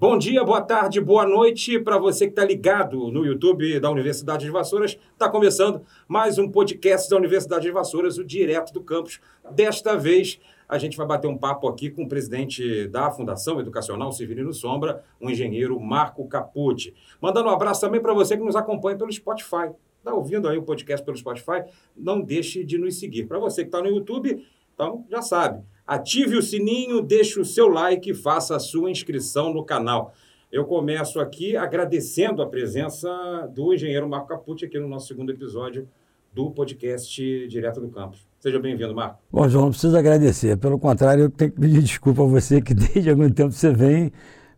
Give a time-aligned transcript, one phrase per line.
[0.00, 4.46] Bom dia, boa tarde, boa noite para você que está ligado no YouTube da Universidade
[4.46, 4.98] de Vassouras.
[5.12, 9.20] Está começando mais um podcast da Universidade de Vassouras, o Direto do Campus.
[9.50, 14.10] Desta vez, a gente vai bater um papo aqui com o presidente da Fundação Educacional
[14.10, 16.94] Severino Sombra, o engenheiro Marco Capucci.
[17.20, 19.70] Mandando um abraço também para você que nos acompanha pelo Spotify.
[19.98, 21.62] Está ouvindo aí o podcast pelo Spotify?
[21.94, 23.26] Não deixe de nos seguir.
[23.26, 27.66] Para você que está no YouTube, então já sabe Ative o sininho, deixe o seu
[27.66, 30.14] like e faça a sua inscrição no canal.
[30.52, 33.08] Eu começo aqui agradecendo a presença
[33.52, 35.88] do engenheiro Marco Capucci aqui no nosso segundo episódio
[36.32, 38.24] do podcast Direto do Campus.
[38.38, 39.18] Seja bem-vindo, Marco.
[39.32, 40.56] Bom, João, não preciso agradecer.
[40.58, 44.12] Pelo contrário, eu tenho que pedir desculpa a você que desde algum tempo você vem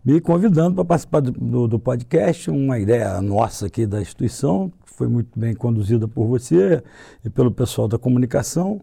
[0.04, 5.08] me convidando para participar do, do, do, podcast, uma ideia nossa aqui da instituição, foi
[5.08, 6.82] muito bem conduzida por você
[7.24, 8.82] e pelo pessoal da comunicação.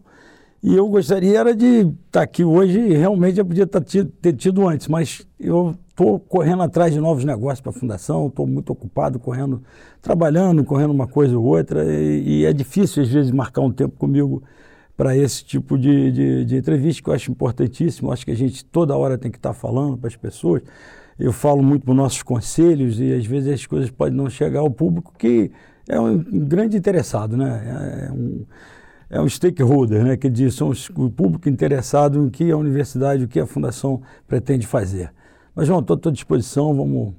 [0.62, 4.32] E eu gostaria era de estar tá aqui hoje, e realmente eu podia tá ter
[4.34, 8.70] tido antes, mas eu estou correndo atrás de novos negócios para a Fundação, estou muito
[8.70, 9.62] ocupado, correndo,
[10.02, 13.96] trabalhando, correndo uma coisa ou outra, e, e é difícil às vezes marcar um tempo
[13.96, 14.42] comigo
[14.98, 18.62] para esse tipo de, de, de, entrevista que eu acho importantíssimo, acho que a gente
[18.62, 20.62] toda hora tem que estar tá falando para as pessoas.
[21.18, 24.60] Eu falo muito para os nossos conselhos e às vezes as coisas podem não chegar
[24.60, 25.50] ao público que
[25.88, 28.08] é um grande interessado, né?
[28.08, 28.44] É um,
[29.10, 33.24] é um stakeholder, né, que diz, são os, o público interessado em que a universidade,
[33.24, 35.12] o que a fundação pretende fazer.
[35.52, 37.14] Mas, João, estou à disposição, vamos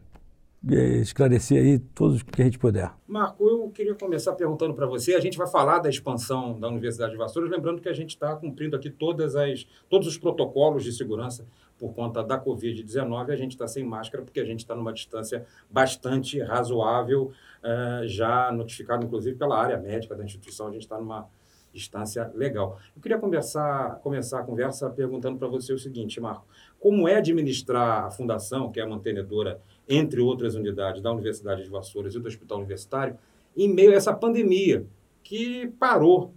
[0.69, 2.89] é, esclarecer aí todos que a gente puder.
[3.05, 7.11] Marco, eu queria começar perguntando para você, a gente vai falar da expansão da Universidade
[7.11, 10.93] de Vassouras, lembrando que a gente está cumprindo aqui todas as, todos os protocolos de
[10.93, 11.45] segurança
[11.77, 15.45] por conta da Covid-19, a gente está sem máscara porque a gente está numa distância
[15.69, 17.31] bastante razoável,
[17.63, 21.27] uh, já notificado inclusive pela área médica da instituição, a gente está numa
[21.73, 22.77] distância legal.
[22.95, 26.45] Eu queria conversar, começar a conversa perguntando para você o seguinte, Marco:
[26.79, 31.69] como é administrar a fundação, que é a mantenedora, entre outras unidades, da Universidade de
[31.69, 33.17] Vassouras e do Hospital Universitário,
[33.55, 34.85] em meio a essa pandemia
[35.23, 36.33] que parou,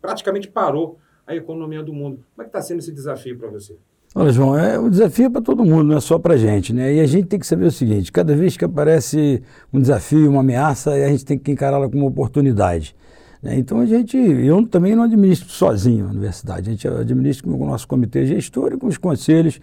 [0.00, 2.24] praticamente parou a economia do mundo?
[2.34, 3.76] Como é que está sendo esse desafio para você?
[4.14, 6.94] Olha, João, é, o desafio para todo mundo, não é só para a gente, né?
[6.94, 10.40] E a gente tem que saber o seguinte: cada vez que aparece um desafio, uma
[10.40, 12.96] ameaça, a gente tem que encará-la como uma oportunidade.
[13.42, 13.58] Né?
[13.58, 17.66] Então a gente, eu também não administro sozinho a universidade, a gente administra com o
[17.66, 19.60] nosso comitê gestor e com os conselhos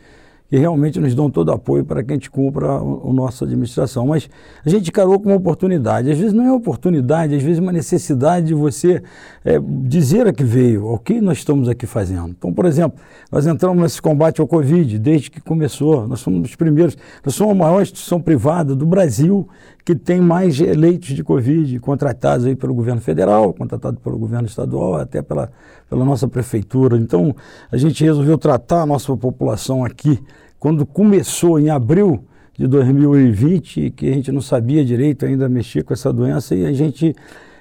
[0.53, 2.79] que realmente nos dão todo apoio para que a gente cumpra a,
[3.11, 4.05] nossa administração.
[4.05, 4.29] Mas
[4.63, 6.11] a gente encarou como oportunidade.
[6.11, 9.01] Às vezes não é oportunidade, às vezes é uma necessidade de você
[9.43, 12.35] é, dizer a que veio, o que nós estamos aqui fazendo.
[12.37, 12.99] Então, por exemplo,
[13.31, 16.07] nós entramos nesse combate ao Covid desde que começou.
[16.07, 19.49] Nós somos os primeiros, nós somos a maior instituição privada do Brasil
[19.83, 24.95] que tem mais leitos de Covid contratados aí pelo governo federal, contratados pelo governo estadual,
[24.97, 25.51] até pela,
[25.89, 26.95] pela nossa prefeitura.
[26.95, 27.35] Então,
[27.71, 30.23] a gente resolveu tratar a nossa população aqui
[30.63, 32.23] quando começou em abril
[32.57, 36.71] de 2020, que a gente não sabia direito ainda mexer com essa doença, e a
[36.71, 37.13] gente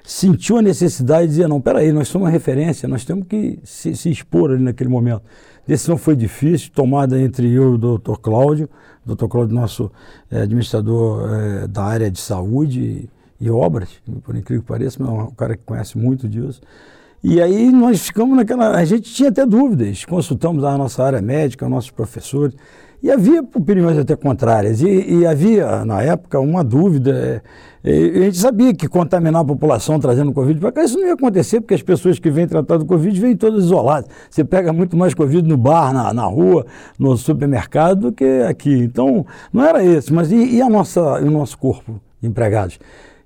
[0.05, 3.93] sentiu a necessidade de dizer, não, peraí, nós somos uma referência, nós temos que se,
[3.93, 5.21] se expor ali naquele momento.
[5.57, 8.69] A decisão foi difícil, tomada entre eu e o doutor Cláudio,
[9.03, 9.91] o doutor Cláudio, nosso
[10.31, 13.89] é, administrador é, da área de saúde e, e, obras,
[14.23, 16.61] por incrível que pareça, mas é um cara que conhece muito disso.
[17.21, 18.75] E aí nós ficamos naquela.
[18.75, 22.53] A gente tinha até dúvidas, consultamos a nossa área médica, nossos professores,
[23.03, 24.81] e havia opiniões até contrárias.
[24.81, 27.43] E, e havia, na época, uma dúvida.
[27.83, 31.13] É, a gente sabia que contaminar a população trazendo Covid para cá, isso não ia
[31.13, 34.09] acontecer, porque as pessoas que vêm tratar do Covid vêm todas isoladas.
[34.29, 36.65] Você pega muito mais Covid no bar, na, na rua,
[36.97, 38.73] no supermercado, do que aqui.
[38.73, 40.13] Então, não era esse.
[40.13, 42.79] Mas e, e a nossa, e o nosso corpo de empregados,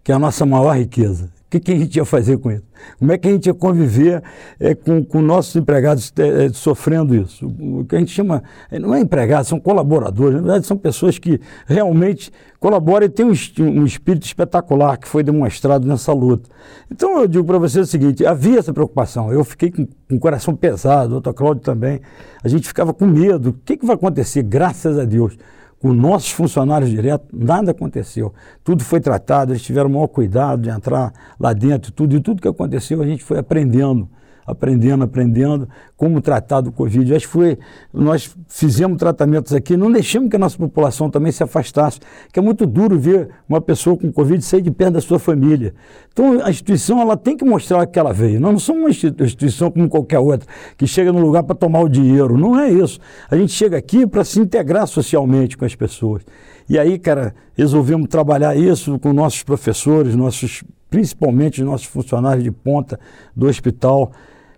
[0.03, 1.36] que é a nossa maior riqueza?
[1.47, 2.63] O que, que, a gente ia fazer com isso?
[2.99, 4.21] Como é que a gente ia conviver
[4.59, 7.47] é, com, com nossos empregados é, sofrendo isso?
[7.47, 11.39] O que a gente chama, não é empregados, são colaboradores, na verdade são pessoas que
[11.65, 13.31] realmente colaboram e têm um,
[13.61, 16.49] um espírito espetacular que foi demonstrado nessa luta.
[16.91, 20.19] Então eu digo para você o seguinte, havia essa preocupação, eu fiquei com, com o
[20.19, 22.01] coração pesado, o doutor Cláudio também,
[22.43, 24.43] a gente ficava com medo, o que, que vai acontecer?
[24.43, 25.37] Graças a Deus
[25.79, 28.33] com nossos funcionários diretos, nada aconteceu.
[28.63, 32.41] Tudo foi tratado, eles tiveram o maior cuidado de entrar lá dentro, tudo, e tudo
[32.41, 34.09] que aconteceu a gente foi aprendendo
[34.47, 35.67] aprendendo, aprendendo
[35.97, 37.13] como tratar do Covid.
[37.13, 37.59] Acho que foi,
[37.93, 41.99] nós fizemos tratamentos aqui, não deixamos que a nossa população também se afastasse,
[42.31, 45.75] que é muito duro ver uma pessoa com Covid sair de perto da sua família.
[46.13, 48.39] Então a instituição ela tem que mostrar que ela veio.
[48.39, 50.47] Nós não somos uma instituição como qualquer outra,
[50.77, 52.37] que chega no lugar para tomar o dinheiro.
[52.37, 52.99] Não é isso.
[53.29, 56.23] A gente chega aqui para se integrar socialmente com as pessoas.
[56.69, 62.51] E aí, cara, resolvemos trabalhar isso com nossos professores, nossos, principalmente os nossos funcionários de
[62.51, 62.99] ponta
[63.35, 64.11] do hospital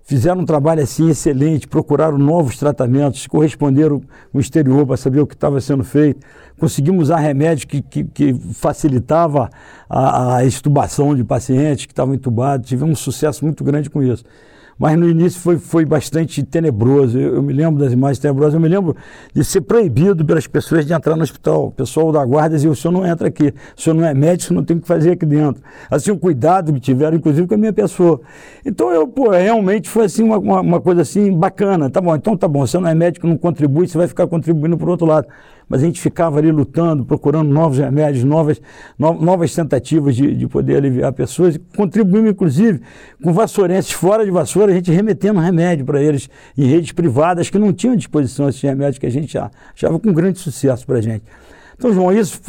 [0.09, 3.99] fizeram um trabalho assim excelente, procuraram novos tratamentos, corresponderam
[4.31, 6.25] com o exterior para saber o que estava sendo feito.
[6.59, 9.51] Conseguimos usar remédio que, que, que facilitava
[9.87, 12.67] a, a extubação de pacientes que estavam entubados.
[12.67, 14.25] Tivemos um sucesso muito grande com isso
[14.79, 17.19] mas no início foi, foi bastante tenebroso.
[17.19, 18.95] Eu, eu, me lembro das imagens tenebrosas, eu me lembro
[19.33, 21.67] de ser proibido pelas pessoas de entrar no hospital.
[21.67, 24.53] O pessoal da guarda dizia: o senhor não entra aqui, o senhor não é médico,
[24.53, 25.61] não tem o que fazer aqui dentro.
[25.91, 28.21] Assim, o cuidado que tiveram, inclusive, com a minha pessoa.
[28.65, 31.89] Então, eu, pô, realmente foi assim uma, uma, uma coisa assim bacana.
[31.89, 34.77] Tá bom, então tá bom, você não é médico, não contribui, você vai ficar contribuindo
[34.77, 35.27] para o outro lado
[35.69, 38.59] mas a gente ficava ali lutando, procurando novos remédios, novas,
[38.97, 42.81] no, novas tentativas de, de poder aliviar pessoas, contribuímos, inclusive,
[43.23, 46.27] com vassourenses fora de vassoura, a gente remetendo remédio para eles
[46.57, 50.39] em redes privadas que não tinham disposição esses remédios que a gente achava com grande
[50.39, 51.23] sucesso para a gente.
[51.77, 52.41] Então, João, isso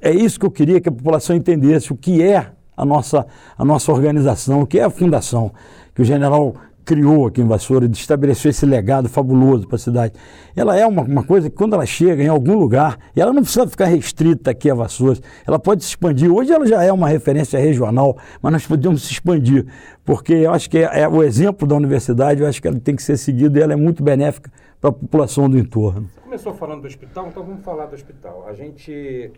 [0.00, 3.64] é isso que eu queria que a população entendesse, o que é a nossa, a
[3.64, 5.52] nossa organização, o que é a fundação,
[5.94, 10.14] que o general criou aqui em Vassoura, estabeleceu esse legado fabuloso para a cidade.
[10.54, 13.66] Ela é uma, uma, coisa que quando ela chega em algum lugar, ela não precisa
[13.66, 16.30] ficar restrita aqui a Vassouras, ela pode se expandir.
[16.30, 19.66] Hoje ela já é uma referência regional, mas nós podemos se expandir,
[20.04, 22.94] porque eu acho que é, é o exemplo da universidade, eu acho que ela tem
[22.94, 26.08] que ser seguido e ela é muito benéfica para a população do entorno.
[26.14, 28.44] Você começou falando do hospital, então vamos falar do hospital.
[28.46, 29.32] A gente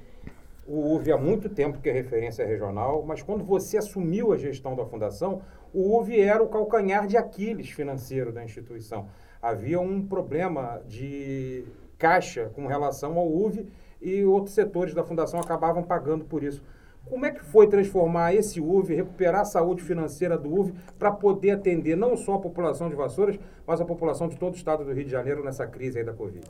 [0.69, 4.75] o UV há muito tempo que é referência regional, mas quando você assumiu a gestão
[4.75, 5.41] da fundação,
[5.77, 9.09] o UV era o calcanhar de Aquiles financeiro da instituição.
[9.43, 11.65] Havia um problema de
[11.99, 13.67] caixa com relação ao UV
[14.01, 16.63] e outros setores da fundação acabavam pagando por isso.
[17.05, 21.51] Como é que foi transformar esse UV, recuperar a saúde financeira do UV para poder
[21.51, 24.93] atender não só a população de Vassouras, mas a população de todo o estado do
[24.95, 26.41] Rio de Janeiro nessa crise aí da Covid?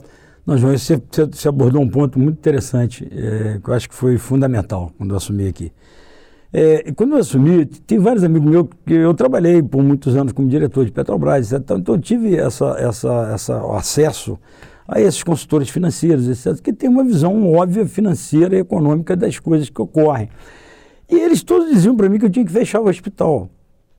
[0.45, 0.95] Não, João, você,
[1.29, 5.17] você abordou um ponto muito interessante, é, que eu acho que foi fundamental quando eu
[5.17, 5.73] assumi aqui.
[6.59, 10.47] É, quando eu assumi, tem vários amigos meus que eu trabalhei por muitos anos como
[10.47, 14.39] diretor de Petrobras, então, então eu tive essa, essa, essa acesso
[14.87, 19.69] a esses consultores financeiros, etc., que têm uma visão óbvia financeira e econômica das coisas
[19.69, 20.29] que ocorrem.
[21.07, 23.51] E eles todos diziam para mim que eu tinha que fechar o hospital.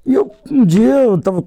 [0.04, 1.38] E eu, um dia eu estava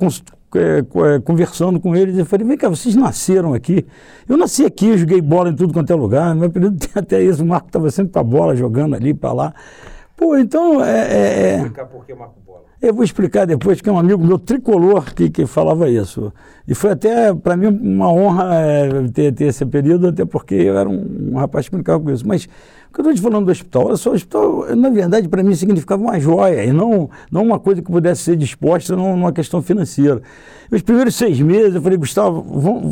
[0.55, 3.85] é, é, conversando com eles e falei, vem cá, vocês nasceram aqui.
[4.29, 6.33] Eu nasci aqui, joguei bola em tudo quanto é lugar.
[6.33, 9.33] Meu período tem até isso, o Marco estava sempre com a bola, jogando ali para
[9.33, 9.53] lá.
[10.21, 10.99] Pô, então é.
[10.99, 11.55] é, é...
[11.55, 12.39] explicar por que Marco.
[12.81, 16.33] Eu vou explicar depois, que é um amigo meu tricolor que, que falava isso.
[16.67, 20.75] E foi até, para mim, uma honra é, ter, ter esse período, até porque eu
[20.75, 22.27] era um, um rapaz que brincava com isso.
[22.27, 22.47] Mas
[22.91, 23.85] o que eu estou te falando do hospital?
[23.85, 27.57] Olha só, o hospital, na verdade, para mim significava uma joia e não, não uma
[27.57, 30.21] coisa que pudesse ser disposta numa questão financeira.
[30.69, 32.41] Os primeiros seis meses eu falei, Gustavo,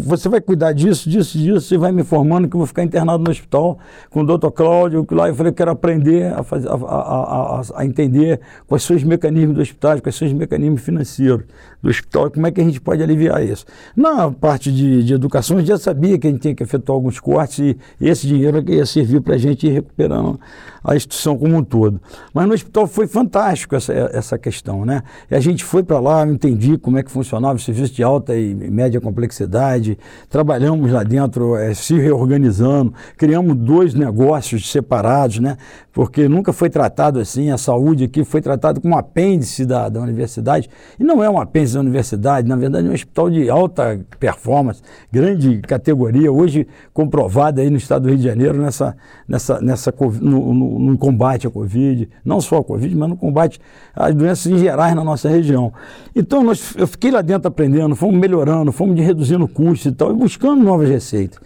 [0.04, 3.24] você vai cuidar disso, disso, disso, e vai me informando que eu vou ficar internado
[3.24, 3.78] no hospital
[4.10, 7.62] com o doutor Cláudio, lá eu falei, eu quero aprender a, fazer, a, a, a,
[7.76, 11.46] a entender quais são os mecanismos do hospital, quais são os mecanismos financeiros
[11.82, 13.66] do hospital como é que a gente pode aliviar isso.
[13.96, 16.96] Na parte de, de educação, a gente já sabia que a gente tinha que efetuar
[16.96, 20.40] alguns cortes e, esse dinheiro ia servir para a gente ir recuperando
[20.84, 22.00] a instituição como um todo.
[22.34, 25.04] Mas no hospital foi fantástico essa, essa questão, né?
[25.30, 28.36] E a gente foi para lá, entendi como é que funcionava o serviço de alta
[28.36, 29.98] e média complexidade,
[30.30, 35.58] trabalhamos lá dentro, é, se reorganizando, criamos dois negócios separados, né?
[35.92, 40.02] Porque nunca foi tratado assim, a saúde aqui foi tratado como um apêndice da, da
[40.02, 40.70] universidade,
[41.00, 44.82] e não é um apêndice da universidade, na verdade é um hospital de alta performance,
[45.12, 50.54] grande categoria, hoje comprovada aí no estado do Rio de Janeiro nessa, nessa, nessa no,
[50.54, 53.60] no no, combate à Covid, não só a Covid, mas no combate
[53.96, 55.72] às doenças em gerais na nossa região.
[56.16, 60.16] Então, nós, eu fiquei lá dentro aprendendo, fomos melhorando, fomos reduzindo custos e tal, e
[60.16, 61.40] buscando novas receitas.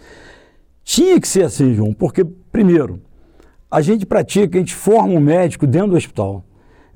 [0.82, 3.00] Tinha que ser assim, João, porque, primeiro,
[3.70, 6.44] a gente pratica, a gente forma um médico dentro do hospital.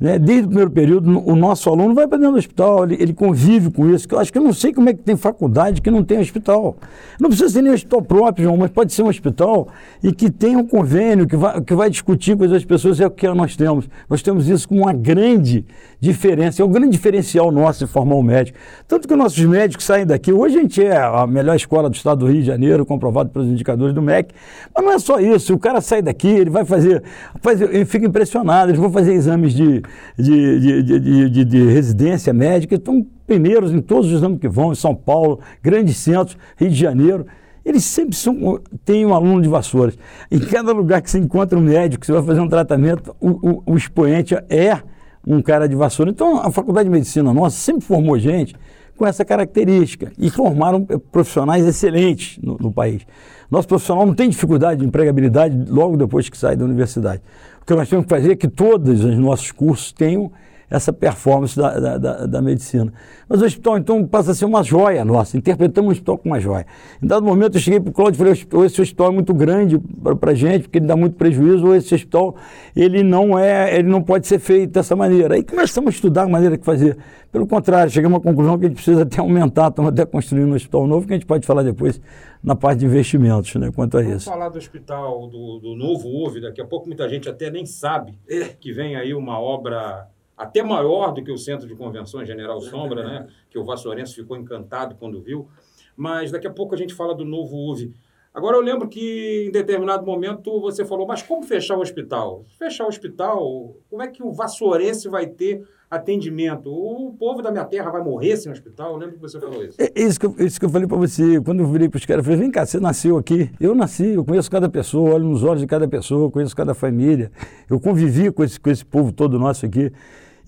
[0.00, 0.18] Né?
[0.18, 3.70] Desde o primeiro período, o nosso aluno vai para dentro do hospital, ele, ele, convive
[3.70, 4.06] com isso.
[4.10, 6.76] Eu acho que eu não sei como é que tem faculdade que não tem hospital.
[7.18, 9.68] Não precisa ser nem um hospital próprio, João, mas pode ser um hospital
[10.02, 13.10] e que tenha um convênio, que vai, que vai discutir com as pessoas, é o
[13.10, 13.88] que nós temos.
[14.08, 15.64] Nós temos isso como uma grande
[16.00, 18.56] diferença, é um grande diferencial nosso de formar um médico.
[18.86, 22.20] Tanto que nossos médicos saem daqui, hoje a gente é a melhor escola do estado
[22.20, 24.32] do Rio de Janeiro, comprovado pelos indicadores do MEC,
[24.74, 27.02] mas não é só isso, o cara sai daqui, ele vai fazer,
[27.40, 29.82] faz, ele fica impressionado, eles vão fazer exames de
[30.16, 34.74] de, de, de, de, residência médica, estão primeiros em todos os exames que vão, em
[34.74, 37.26] São Paulo, grandes centros, Rio de Janeiro.
[37.64, 39.98] Eles sempre são, têm um aluno de vassouras.
[40.30, 43.28] Em cada lugar que você encontra um médico, que você vai fazer um tratamento, o,
[43.28, 44.80] o, o expoente é
[45.26, 46.10] um cara de vassoura.
[46.10, 48.54] Então, a Faculdade de Medicina nossa sempre formou gente
[48.96, 53.06] com essa característica e formaram profissionais excelentes no, no país.
[53.50, 57.22] Nosso profissional não tem dificuldade de empregabilidade logo depois que sai da universidade
[57.68, 60.32] que nós temos que fazer é que todos os nossos cursos tenham
[60.70, 62.92] essa performance da, da, da, da, medicina.
[63.26, 66.40] Mas o hospital, então, passa a ser uma joia nossa, interpretamos o hospital como uma
[66.40, 66.66] joia.
[67.02, 69.32] Em dado momento, eu cheguei para o Cláudio e falei, ou esse hospital é muito
[69.32, 69.78] grande
[70.20, 72.36] para a gente, porque ele dá muito prejuízo, ou esse hospital,
[72.76, 75.34] ele não é, ele não pode ser feito dessa maneira.
[75.34, 76.98] Aí começamos a estudar a maneira de fazer.
[77.32, 80.54] Pelo contrário, chegamos à conclusão que a gente precisa até aumentar, estamos até construindo um
[80.54, 82.00] hospital novo, que a gente pode falar depois
[82.42, 84.30] na parte de investimentos, né, quanto a Vamos isso.
[84.30, 88.18] falar do hospital, do, do novo UV, daqui a pouco muita gente até nem sabe
[88.60, 93.04] que vem aí uma obra até maior do que o Centro de Convenções General Sombra,
[93.04, 93.26] né?
[93.50, 95.48] Que o Vassourense ficou encantado quando viu.
[95.96, 97.92] Mas daqui a pouco a gente fala do novo UV.
[98.32, 102.44] Agora eu lembro que em determinado momento você falou, mas como fechar o hospital?
[102.56, 106.70] Fechar o hospital, como é que o Vassourense vai ter atendimento?
[106.70, 108.92] O povo da minha terra vai morrer sem hospital?
[108.92, 109.76] Eu lembro que você falou isso.
[109.78, 111.40] É isso que eu, isso que eu falei para você.
[111.40, 113.50] Quando eu virei para os caras, eu falei, vem cá, você nasceu aqui.
[113.60, 117.30] Eu nasci, eu conheço cada pessoa, olho nos olhos de cada pessoa, conheço cada família.
[117.68, 119.92] Eu convivi com esse, com esse povo todo nosso aqui.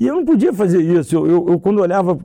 [0.00, 1.14] E eu não podia fazer isso.
[1.14, 2.18] Eu, eu, eu quando olhava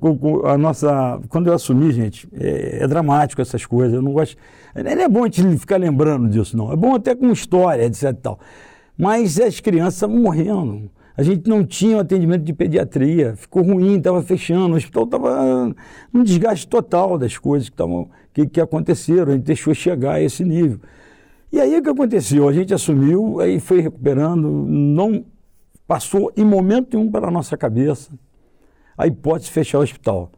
[0.46, 1.20] a nossa.
[1.28, 3.94] Quando eu assumi, gente, é, é, dramático essas coisas.
[3.94, 4.38] Eu não gosto.
[4.74, 6.72] Não é bom a gente ficar lembrando disso, não.
[6.72, 8.40] É bom até com história, etc tal.
[8.98, 10.90] Mas as crianças estavam morrendo.
[11.18, 15.76] A gente não tinha um atendimento de pediatria, ficou ruim, estava fechando, o hospital estava
[16.12, 20.22] num desgaste total das coisas que, tavam, que, que aconteceram, a gente deixou chegar a
[20.22, 20.80] esse nível.
[21.52, 22.50] E aí o que aconteceu?
[22.50, 25.24] A gente assumiu, aí foi recuperando, não
[25.88, 28.12] passou em momento nenhum pela nossa cabeça
[28.98, 30.32] a hipótese de fechar o hospital.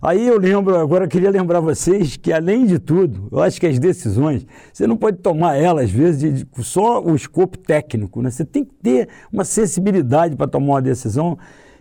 [0.00, 3.66] Aí eu lembro, agora eu queria lembrar vocês que, além de tudo, eu acho que
[3.66, 8.22] as decisões, você não pode tomar elas, às vezes, de, de, só o escopo técnico,
[8.22, 8.30] né?
[8.30, 11.36] Você tem que ter uma sensibilidade para tomar uma decisão.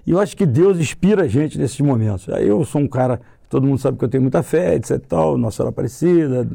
[0.06, 2.28] E eu acho que Deus inspira a gente nesses momentos.
[2.28, 5.00] Eu sou um cara Todo mundo sabe que eu tenho muita fé, etc.
[5.08, 6.48] Tal, Nossa Senhora Aparecida,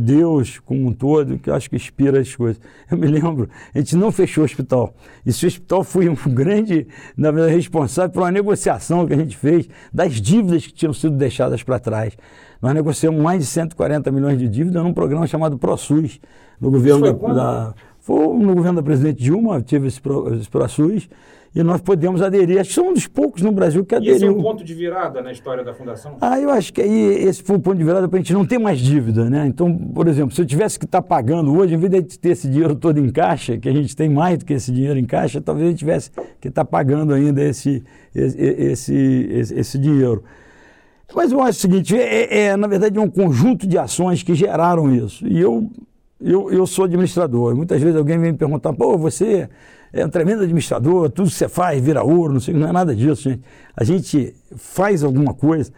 [0.00, 2.60] Deus como um todo, que eu acho que inspira as coisas.
[2.90, 4.94] Eu me lembro, a gente não fechou o hospital.
[5.26, 9.68] Esse hospital foi um grande, na verdade, responsável por uma negociação que a gente fez
[9.92, 12.16] das dívidas que tinham sido deixadas para trás.
[12.62, 16.18] Nós negociamos mais de 140 milhões de dívidas num programa chamado ProSUS,
[16.58, 21.08] no governo da, da, Foi no governo da presidente Dilma, tive esse, Pro, esse ProSUS
[21.56, 22.60] e nós podemos aderir.
[22.60, 24.12] Acho que somos um dos poucos no Brasil que aderiu.
[24.12, 26.18] E esse é um ponto de virada na história da Fundação?
[26.20, 28.44] Ah, eu acho que aí esse foi um ponto de virada para a gente não
[28.44, 29.46] ter mais dívida, né?
[29.46, 32.32] Então, por exemplo, se eu tivesse que estar tá pagando hoje, em vez de ter
[32.32, 35.06] esse dinheiro todo em caixa, que a gente tem mais do que esse dinheiro em
[35.06, 37.82] caixa, talvez a gente tivesse que estar tá pagando ainda esse,
[38.14, 38.94] esse, esse,
[39.30, 40.22] esse, esse dinheiro.
[41.14, 44.94] Mas eu acho o seguinte, é, é, na verdade, um conjunto de ações que geraram
[44.94, 45.26] isso.
[45.26, 45.70] E eu,
[46.20, 47.56] eu, eu sou administrador.
[47.56, 49.48] Muitas vezes alguém vem me perguntar, pô, você
[50.00, 52.94] é um tremendo administrador, tudo que você faz vira ouro, não sei, não é nada
[52.94, 53.42] disso, gente.
[53.76, 55.72] A gente faz alguma coisa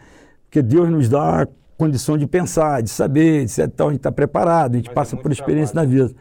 [0.45, 1.47] porque Deus nos dá a
[1.77, 4.91] condição de pensar, de saber, de ser, então a gente está preparado, a gente Mas
[4.91, 5.97] é passa é por experiência trabalho.
[5.97, 6.15] na vida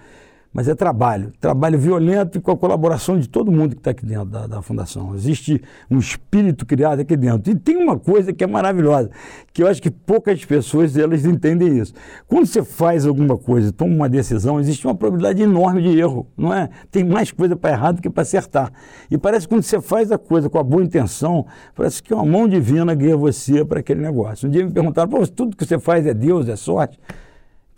[0.52, 1.32] mas é trabalho.
[1.40, 4.62] Trabalho violento e com a colaboração de todo mundo que está aqui dentro da, da,
[4.62, 5.14] Fundação.
[5.14, 7.50] Existe um espírito criado aqui dentro.
[7.52, 9.10] E tem uma coisa que é maravilhosa,
[9.52, 11.94] que eu acho que poucas pessoas elas entendem isso.
[12.26, 16.52] Quando você faz alguma coisa, toma uma decisão, existe uma probabilidade enorme de erro, não
[16.52, 16.68] é?
[16.90, 18.72] Tem mais coisa para errar do que para acertar.
[19.10, 22.24] E parece que quando você faz a coisa com a boa intenção, parece que uma
[22.24, 24.48] mão divina guia você para aquele negócio.
[24.48, 26.98] Um dia me perguntaram, tudo que você faz é Deus, é sorte?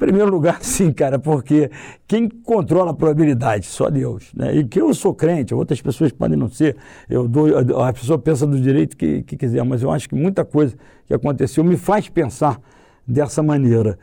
[0.01, 1.71] Primeiro lugar, sim, cara, porque
[2.09, 3.67] quem controla a probabilidade?
[3.67, 4.33] Só Deus.
[4.35, 4.57] Né?
[4.57, 6.77] E que eu sou crente, outras pessoas podem não ser.
[7.09, 7.47] Eu dou,
[7.85, 10.75] a pessoa pensa do direito que, que quiser, mas eu acho que muita coisa
[11.07, 12.59] que aconteceu me faz pensar
[13.07, 13.99] dessa maneira.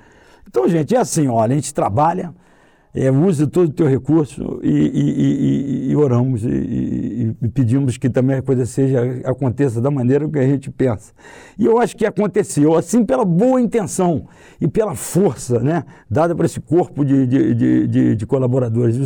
[0.48, 2.34] Então, gente, é assim, olha, a gente trabalha,
[2.98, 8.42] é, todo o teu recurso e, e, e, e oramos e, pedimos que também a
[8.42, 11.14] coisa seja aconteça da maneira que a gente pensa.
[11.58, 14.28] E eu acho que aconteceu, assim, pela boa intenção
[14.60, 18.98] e pela força né, dada para esse corpo de, de, de, de, colaboradores,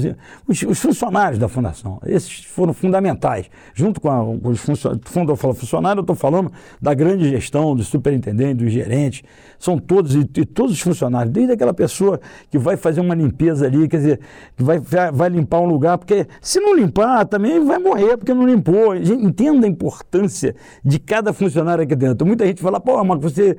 [0.47, 1.99] os, os, funcionários da Fundação.
[2.05, 3.49] Esses foram fundamentais.
[3.73, 7.29] Junto com, a, com os funcionários, quando eu falo funcionário, eu estou falando da grande
[7.29, 9.23] gestão, dos superintendentes, dos gerentes,
[9.59, 12.19] são todos e, todos os funcionários, desde aquela pessoa
[12.49, 14.19] que vai fazer uma limpeza ali, quer dizer,
[14.57, 14.79] vai,
[15.11, 18.95] vai limpar um lugar, porque se não limpar, também vai morrer, porque não limpou.
[18.95, 22.25] Entenda a importância de cada funcionário aqui dentro.
[22.25, 23.57] Muita gente fala, pô, mas você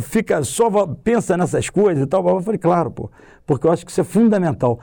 [0.00, 2.26] fica só, pensa nessas coisas e tal.
[2.28, 3.10] Eu falei, claro, pô,
[3.46, 4.80] porque eu acho que isso é fundamental.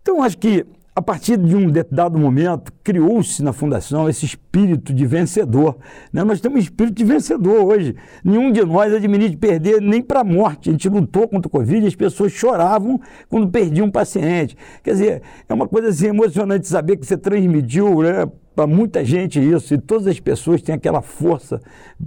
[0.00, 5.06] Então, acho que a partir de um dado momento, criou-se na Fundação esse espírito de
[5.06, 5.78] vencedor.
[6.12, 6.22] Né?
[6.22, 7.96] Nós temos um espírito de vencedor hoje.
[8.22, 10.68] Nenhum de nós admite perder nem para a morte.
[10.68, 14.54] A gente lutou contra o Covid, as pessoas choravam quando perdiam um paciente.
[14.82, 19.40] Quer dizer, é uma coisa assim, emocionante saber que você transmitiu né, para muita gente
[19.40, 21.58] isso, e todas as pessoas têm aquela força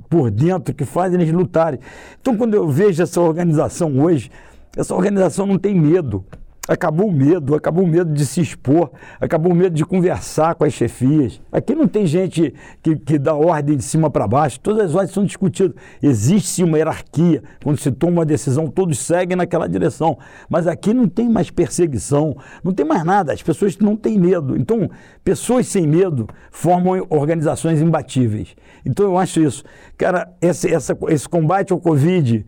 [0.08, 1.80] por dentro que fazem eles lutarem.
[2.22, 4.30] Então, quando eu vejo essa organização hoje,
[4.78, 6.24] essa organização não tem medo
[6.68, 8.90] Acabou o medo, acabou o medo de se expor,
[9.22, 11.40] acabou o medo de conversar com as chefias.
[11.52, 15.12] Aqui não tem gente que, que dá ordem de cima para baixo, todas as ordens
[15.14, 15.76] são discutidas.
[16.02, 20.18] Existe uma hierarquia, quando se toma uma decisão, todos seguem naquela direção.
[20.50, 24.58] Mas aqui não tem mais perseguição, não tem mais nada, as pessoas não têm medo.
[24.58, 24.90] Então,
[25.24, 28.56] pessoas sem medo formam organizações imbatíveis.
[28.84, 29.64] Então, eu acho isso.
[29.96, 32.44] Cara, esse, essa, esse combate ao Covid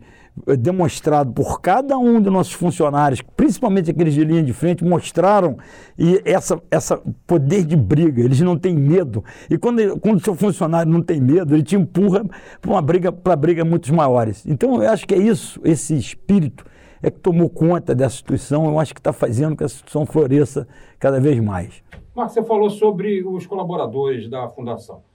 [0.58, 5.56] demonstrado por cada um de nossos funcionários, principalmente aqueles de linha de frente, mostraram
[5.98, 9.24] e essa, essa poder de briga, eles não têm medo.
[9.50, 12.24] E quando, quando o seu funcionário não tem medo, ele te empurra
[12.60, 14.44] para uma briga, para brigas muito maiores.
[14.46, 16.64] Então eu acho que é isso, esse espírito
[17.02, 20.66] é que tomou conta dessa instituição, eu acho que está fazendo que a instituição floresça
[20.98, 21.82] cada vez mais.
[22.14, 25.07] Marcos, você falou sobre os colaboradores da Fundação.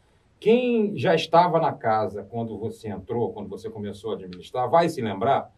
[0.44, 5.02] Quem já estava na casa quando você entrou, quando você começou a administrar, vai se
[5.02, 5.50] lembrar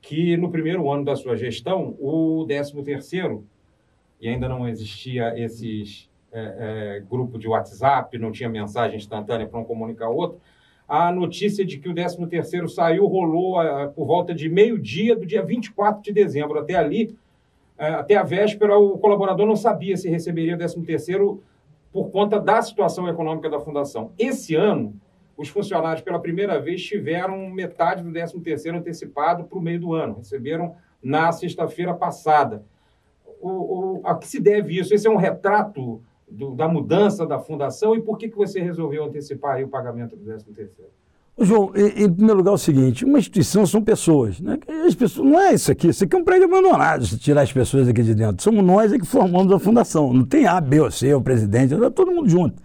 [0.00, 3.42] que no primeiro ano da sua gestão, o 13º,
[4.20, 9.58] e ainda não existia esses é, é, grupo de WhatsApp, não tinha mensagem instantânea para
[9.58, 10.40] um comunicar outro,
[10.86, 15.42] a notícia de que o 13º saiu rolou a, por volta de meio-dia do dia
[15.42, 16.60] 24 de dezembro.
[16.60, 17.18] Até ali,
[17.76, 21.40] é, até a véspera, o colaborador não sabia se receberia o 13º
[21.92, 24.12] por conta da situação econômica da fundação.
[24.18, 24.98] Esse ano,
[25.36, 30.16] os funcionários, pela primeira vez, tiveram metade do 13º antecipado para o meio do ano.
[30.16, 32.64] Receberam na sexta-feira passada.
[33.40, 33.50] O,
[34.00, 34.94] o, a que se deve isso?
[34.94, 39.04] Esse é um retrato do, da mudança da fundação e por que, que você resolveu
[39.04, 40.70] antecipar o pagamento do 13º?
[41.38, 44.58] João, em, primeiro lugar é o seguinte, uma instituição são pessoas, né?
[44.86, 47.52] As pessoas, não é isso aqui, isso aqui é um prédio abandonado, se tirar as
[47.52, 48.42] pessoas aqui de dentro.
[48.42, 51.72] Somos nós é que formamos a fundação, não tem A, B ou C, o presidente,
[51.74, 52.62] está todo mundo junto.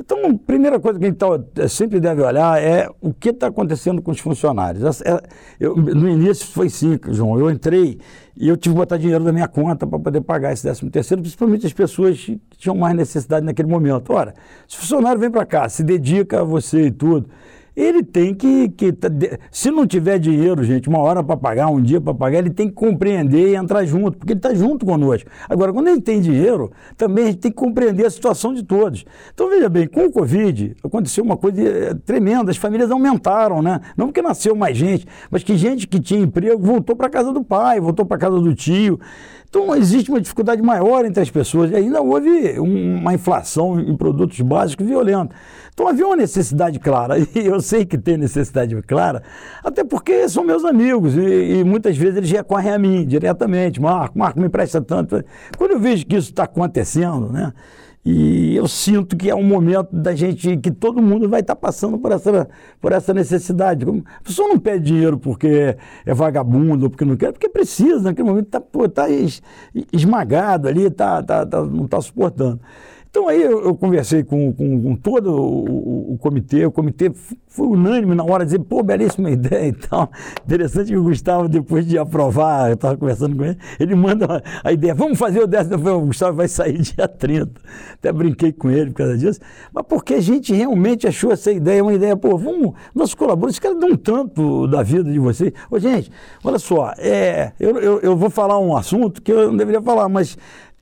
[0.00, 3.48] Então, a primeira coisa que a gente tá, sempre deve olhar é o que está
[3.48, 5.00] acontecendo com os funcionários.
[5.00, 5.20] É,
[5.58, 7.98] eu, no início foi sim, João, eu entrei
[8.36, 11.20] e eu tive que botar dinheiro da minha conta para poder pagar esse 13 terceiro,
[11.20, 14.12] principalmente as pessoas que tinham mais necessidade naquele momento.
[14.12, 14.34] Ora,
[14.68, 17.28] se o funcionário vem para cá, se dedica a você e tudo,
[17.80, 18.92] ele tem que, que.
[19.52, 22.66] Se não tiver dinheiro, gente, uma hora para pagar, um dia para pagar, ele tem
[22.66, 25.30] que compreender e entrar junto, porque ele está junto conosco.
[25.48, 29.04] Agora, quando ele tem dinheiro, também a gente tem que compreender a situação de todos.
[29.32, 33.80] Então, veja bem, com o Covid, aconteceu uma coisa eh, tremenda, as famílias aumentaram, né?
[33.96, 37.44] Não porque nasceu mais gente, mas que gente que tinha emprego voltou para casa do
[37.44, 38.98] pai, voltou para casa do tio.
[39.48, 41.70] Então, existe uma dificuldade maior entre as pessoas.
[41.70, 45.34] E ainda houve uma inflação em produtos básicos violenta.
[45.72, 47.16] Então, havia uma necessidade clara.
[47.34, 49.22] E eu sei que tem necessidade clara,
[49.62, 51.14] até porque são meus amigos.
[51.16, 53.80] E, e muitas vezes eles recorrem a mim diretamente.
[53.80, 55.24] Marco, Marco, me empresta tanto.
[55.56, 57.52] Quando eu vejo que isso está acontecendo, né?
[58.04, 61.98] E eu sinto que é um momento da gente, que todo mundo vai estar passando
[61.98, 62.48] por essa,
[62.80, 63.84] por essa necessidade.
[63.84, 68.28] A pessoa não pede dinheiro porque é vagabundo ou porque não quer, porque precisa, naquele
[68.28, 69.06] momento está tá
[69.92, 72.60] esmagado ali, tá, tá, tá não está suportando.
[73.18, 77.10] Então aí eu, eu conversei com, com, com todo o, o, comitê, o comitê
[77.48, 80.08] foi unânime na hora de dizer, pô, belíssima ideia e tal.
[80.44, 84.70] Interessante que o Gustavo, depois de aprovar, eu estava conversando com ele, ele manda a
[84.72, 87.60] ideia, vamos fazer o décimo, falei, o Gustavo vai sair dia 30.
[87.94, 89.40] Até brinquei com ele por causa disso,
[89.72, 93.58] mas porque a gente realmente achou essa ideia, uma ideia, pô, vamos, nossos colaboradores, os
[93.58, 95.52] caras dão tanto da vida de vocês.
[95.68, 96.08] Ô, gente,
[96.44, 100.08] olha só, é, eu, eu, eu vou falar um assunto que eu não deveria falar,
[100.08, 100.38] mas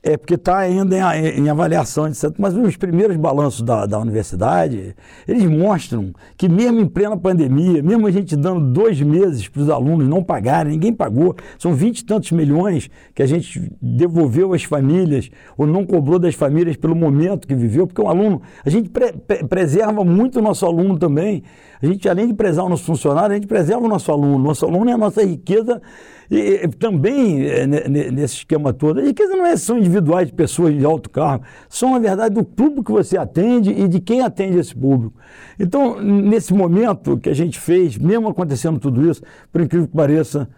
[0.07, 2.31] é porque está ainda em, em, avaliação, etc.
[2.37, 4.95] Mas os primeiros balanços da, da universidade,
[5.27, 9.69] eles mostram que mesmo em plena pandemia, mesmo a gente dando dois meses para os
[9.69, 14.63] alunos não pagarem, ninguém pagou, são vinte e tantos milhões que a gente devolveu às
[14.63, 18.87] famílias ou não cobrou das famílias pelo momento que viveu, porque o aluno, a gente
[18.89, 21.43] pre, pre, preserva muito o nosso aluno também.
[21.81, 24.39] A gente, além de prezar o nosso funcionário, a gente preserva o nosso aluno.
[24.39, 25.81] Nosso aluno é a nossa riqueza
[26.29, 28.99] e, e também é, nesse esquema todo.
[28.99, 32.43] A riqueza não é só individuais de pessoas de alto cargo, são, na verdade, do
[32.43, 35.19] público que você atende e de quem atende esse público.
[35.59, 40.49] Então, nesse momento que a gente fez, mesmo acontecendo tudo isso, por incrível que pareça,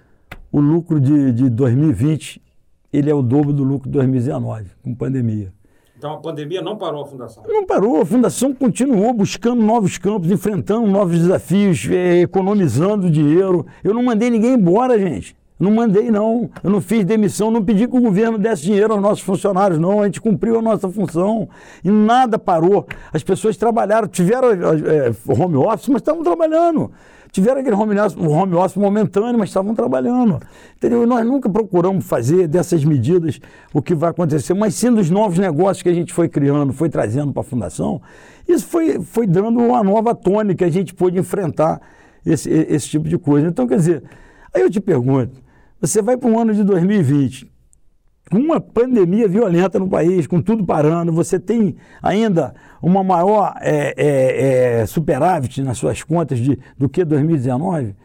[0.51, 2.41] o lucro de, de 2020
[2.91, 5.53] ele é o dobro do lucro de 2019, com pandemia.
[5.97, 7.43] Então a pandemia não parou a fundação?
[7.45, 13.65] Não parou, a fundação continuou buscando novos campos, enfrentando novos desafios, é, economizando dinheiro.
[13.83, 15.35] Eu não mandei ninguém embora, gente.
[15.59, 16.49] Não mandei, não.
[16.63, 20.01] Eu não fiz demissão, não pedi que o governo desse dinheiro aos nossos funcionários, não.
[20.01, 21.49] A gente cumpriu a nossa função
[21.83, 22.87] e nada parou.
[23.11, 26.91] As pessoas trabalharam, tiveram é, home office, mas estavam trabalhando.
[27.31, 30.39] Tiveram aquele home office, home office momentâneo, mas estavam trabalhando.
[30.77, 31.05] Entendeu?
[31.05, 33.39] Nós nunca procuramos fazer dessas medidas
[33.73, 36.89] o que vai acontecer, mas sim dos novos negócios que a gente foi criando, foi
[36.89, 38.01] trazendo para a Fundação,
[38.47, 41.79] isso foi, foi dando uma nova tônica, a gente pôde enfrentar
[42.25, 43.47] esse, esse tipo de coisa.
[43.47, 44.03] Então, quer dizer,
[44.51, 45.39] aí eu te pergunto,
[45.79, 47.49] você vai para um ano de 2020,
[48.29, 53.93] com uma pandemia violenta no país, com tudo parando, você tem ainda uma maior é,
[53.97, 57.95] é, é, superávit nas suas contas de, do que 2019.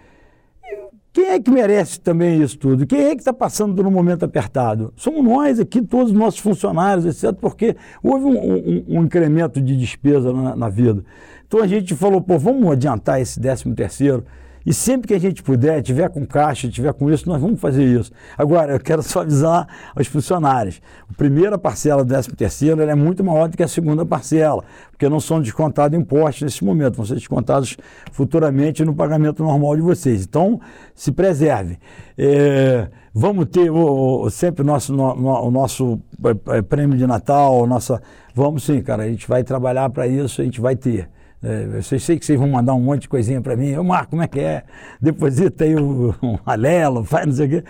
[1.12, 2.84] Quem é que merece também isso tudo?
[2.86, 4.92] Quem é que está passando por um momento apertado?
[4.96, 9.76] Somos nós aqui, todos os nossos funcionários, etc., porque houve um, um, um incremento de
[9.76, 11.04] despesa na, na, vida.
[11.46, 14.24] Então a gente falou, pô, vamos adiantar esse 13 terceiro,
[14.66, 17.84] e sempre que a gente puder, tiver com caixa, tiver com isso, nós vamos fazer
[17.84, 18.10] isso.
[18.36, 20.80] Agora, eu quero só avisar aos funcionários.
[21.10, 25.08] A primeira parcela do 13 terceiro é muito maior do que a segunda parcela, porque
[25.08, 27.76] não são descontados impostos nesse momento, vão ser descontados
[28.12, 30.24] futuramente no pagamento normal de vocês.
[30.24, 30.60] Então,
[30.94, 31.78] se preserve.
[32.16, 37.06] É, vamos ter o, o, sempre o nosso, no, o nosso é, é, prêmio de
[37.06, 38.00] Natal, nossa.
[38.34, 41.08] Vamos sim, cara, a gente vai trabalhar para isso, a gente vai ter.
[41.44, 43.68] É, eu sei que vocês vão mandar um monte de coisinha para mim.
[43.68, 44.64] Eu, Marco, como é que é?
[44.98, 47.64] Deposita aí o, um alelo, faz não sei o quê.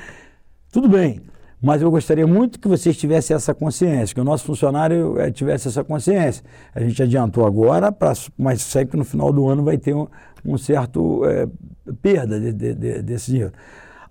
[0.70, 1.20] Tudo bem,
[1.60, 5.66] mas eu gostaria muito que vocês tivessem essa consciência, que o nosso funcionário é, tivesse
[5.66, 6.44] essa consciência.
[6.72, 10.06] A gente adiantou agora, pra, mas sempre no final do ano vai ter um,
[10.44, 11.48] um certo é,
[12.00, 13.52] perda de, de, de, desse dinheiro.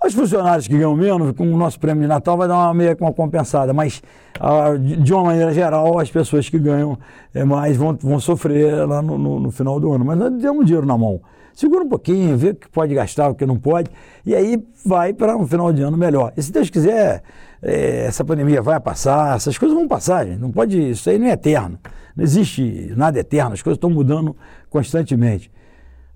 [0.05, 2.97] Os funcionários que ganham menos, com o nosso prêmio de Natal, vai dar uma meia
[2.99, 4.01] uma compensada, mas
[4.37, 6.97] ah, de uma maneira geral, as pessoas que ganham
[7.33, 10.03] é, mais vão, vão sofrer lá no, no, no final do ano.
[10.03, 11.21] Mas nós temos dinheiro na mão.
[11.53, 13.89] Segura um pouquinho, vê o que pode gastar, o que não pode,
[14.25, 16.33] e aí vai para um final de ano melhor.
[16.35, 17.23] E se Deus quiser,
[17.61, 20.39] é, essa pandemia vai passar, essas coisas vão passar, gente.
[20.39, 21.79] Não pode, isso aí não é eterno.
[22.13, 24.35] Não existe nada eterno, as coisas estão mudando
[24.69, 25.49] constantemente.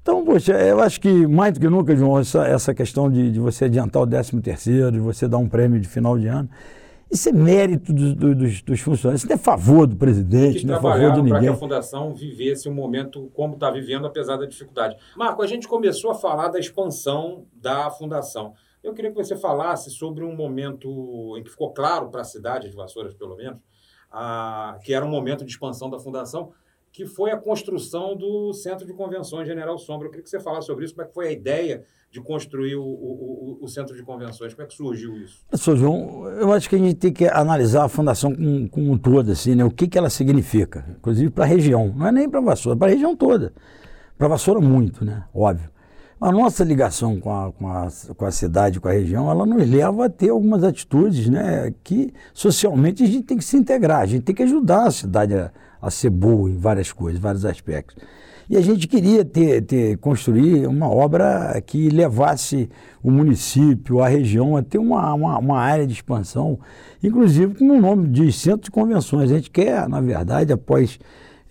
[0.08, 3.42] Então, poxa, eu acho que mais do que nunca, João, essa, essa questão de, de
[3.42, 6.50] você adiantar o 13 terceiro, de você dar um prêmio de final de ano,
[7.12, 10.82] isso é mérito dos, dos, dos funcionários, isso não é favor do presidente, não é
[10.82, 11.32] favor de ninguém.
[11.32, 14.96] para que a Fundação vivesse um momento como está vivendo, apesar da dificuldade.
[15.18, 18.54] Marco, a gente começou a falar da expansão da Fundação.
[18.82, 22.70] Eu queria que você falasse sobre um momento em que ficou claro para a cidade
[22.70, 23.60] de Vassouras, pelo menos,
[24.10, 26.54] a, que era um momento de expansão da Fundação,
[26.98, 30.08] que foi a construção do Centro de Convenções General Sombra.
[30.08, 32.76] Eu queria que você falasse sobre isso, como é que foi a ideia de construir
[32.76, 35.46] o, o, o Centro de Convenções, como é que surgiu isso?
[35.48, 38.98] Professor João, eu acho que a gente tem que analisar a fundação como, como um
[38.98, 39.64] todo, assim, né?
[39.64, 42.76] o que, que ela significa, inclusive para a região, não é nem para a Vassoura,
[42.76, 43.54] para a região toda.
[44.18, 45.26] Para a Vassoura muito, né?
[45.36, 45.70] óbvio.
[46.20, 49.70] A nossa ligação com a, com, a, com a cidade, com a região, ela nos
[49.70, 54.06] leva a ter algumas atitudes né, que socialmente a gente tem que se integrar, a
[54.08, 57.96] gente tem que ajudar a cidade a, a ser boa em várias coisas, vários aspectos.
[58.50, 62.70] E a gente queria ter, ter construir uma obra que levasse
[63.04, 66.58] o município, a região, a ter uma, uma, uma área de expansão,
[67.04, 69.32] inclusive com o nome de centro de convenções.
[69.32, 70.98] A gente quer, na verdade, após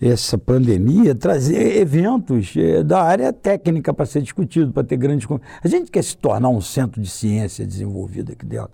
[0.01, 5.27] essa pandemia, trazer eventos eh, da área técnica para ser discutido, para ter grandes.
[5.63, 8.71] A gente quer se tornar um centro de ciência desenvolvido aqui dentro.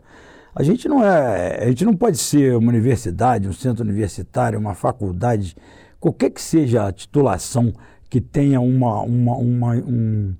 [0.55, 4.75] A gente não é, a gente não pode ser uma universidade, um centro universitário, uma
[4.75, 5.55] faculdade,
[5.99, 7.73] qualquer que seja a titulação
[8.07, 10.35] que tenha uma, uma, uma, um,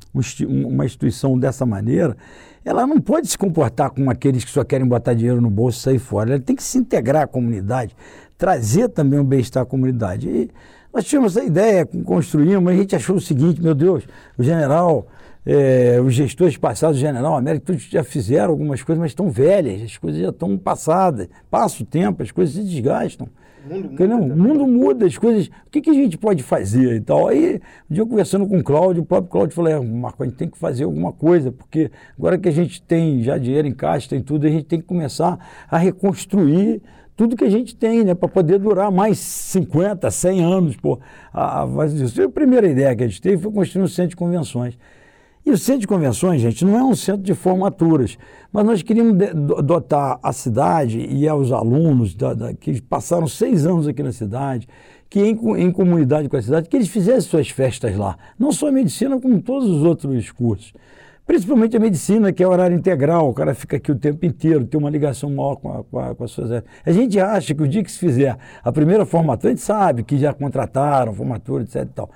[0.47, 2.15] uma instituição dessa maneira,
[2.63, 5.81] ela não pode se comportar como aqueles que só querem botar dinheiro no bolso e
[5.81, 6.35] sair fora.
[6.35, 7.95] Ela tem que se integrar à comunidade,
[8.37, 10.29] trazer também o bem-estar à comunidade.
[10.29, 10.51] E
[10.93, 14.03] nós tínhamos essa ideia, construímos, mas a gente achou o seguinte, meu Deus,
[14.37, 15.07] o general
[15.45, 19.81] é, os gestores passados, o General América, todos já fizeram algumas coisas, mas estão velhas,
[19.81, 21.27] as coisas já estão passadas.
[21.49, 23.27] Passa o tempo, as coisas se desgastam.
[23.65, 25.47] O mundo muda, o mundo muda, as coisas.
[25.47, 27.27] O que, que a gente pode fazer e tal?
[27.29, 30.25] Aí, um dia eu conversando com o Cláudio, o próprio Cláudio falou: é, Marco, a
[30.25, 33.73] gente tem que fazer alguma coisa, porque agora que a gente tem já dinheiro em
[33.73, 36.81] caixa, tem tudo, a gente tem que começar a reconstruir
[37.15, 40.75] tudo que a gente tem, né, para poder durar mais 50, 100 anos.
[40.75, 40.99] Pô,
[41.31, 44.15] a, a, a, a primeira ideia que a gente teve foi construir um centro de
[44.15, 44.77] convenções.
[45.45, 48.17] E o centro de convenções, gente, não é um centro de formaturas,
[48.51, 49.17] mas nós queríamos
[49.63, 54.69] dotar a cidade e aos alunos da, da, que passaram seis anos aqui na cidade,
[55.09, 58.17] que em, em, comunidade com a cidade, que eles fizessem suas festas lá.
[58.39, 60.73] Não só a medicina, como todos os outros cursos.
[61.25, 64.79] Principalmente a medicina, que é horário integral, o cara fica aqui o tempo inteiro, tem
[64.79, 66.63] uma ligação maior com, a, com, a, com suas.
[66.85, 70.03] A gente acha que o dia que se fizer a primeira formatura, a gente sabe
[70.03, 71.83] que já contrataram formatura, etc.
[71.83, 72.09] E tal.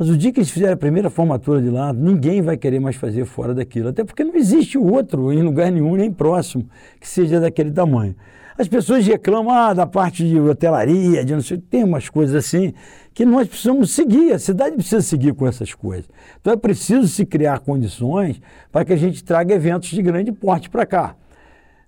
[0.00, 2.96] Mas o dia que eles fizerem a primeira formatura de lá, ninguém vai querer mais
[2.96, 3.90] fazer fora daquilo.
[3.90, 6.66] Até porque não existe outro em lugar nenhum, nem próximo,
[6.98, 8.16] que seja daquele tamanho.
[8.56, 12.72] As pessoas reclamam ah, da parte de hotelaria, de não sei, tem umas coisas assim
[13.12, 16.08] que nós precisamos seguir, a cidade precisa seguir com essas coisas.
[16.40, 18.40] Então é preciso se criar condições
[18.72, 21.14] para que a gente traga eventos de grande porte para cá.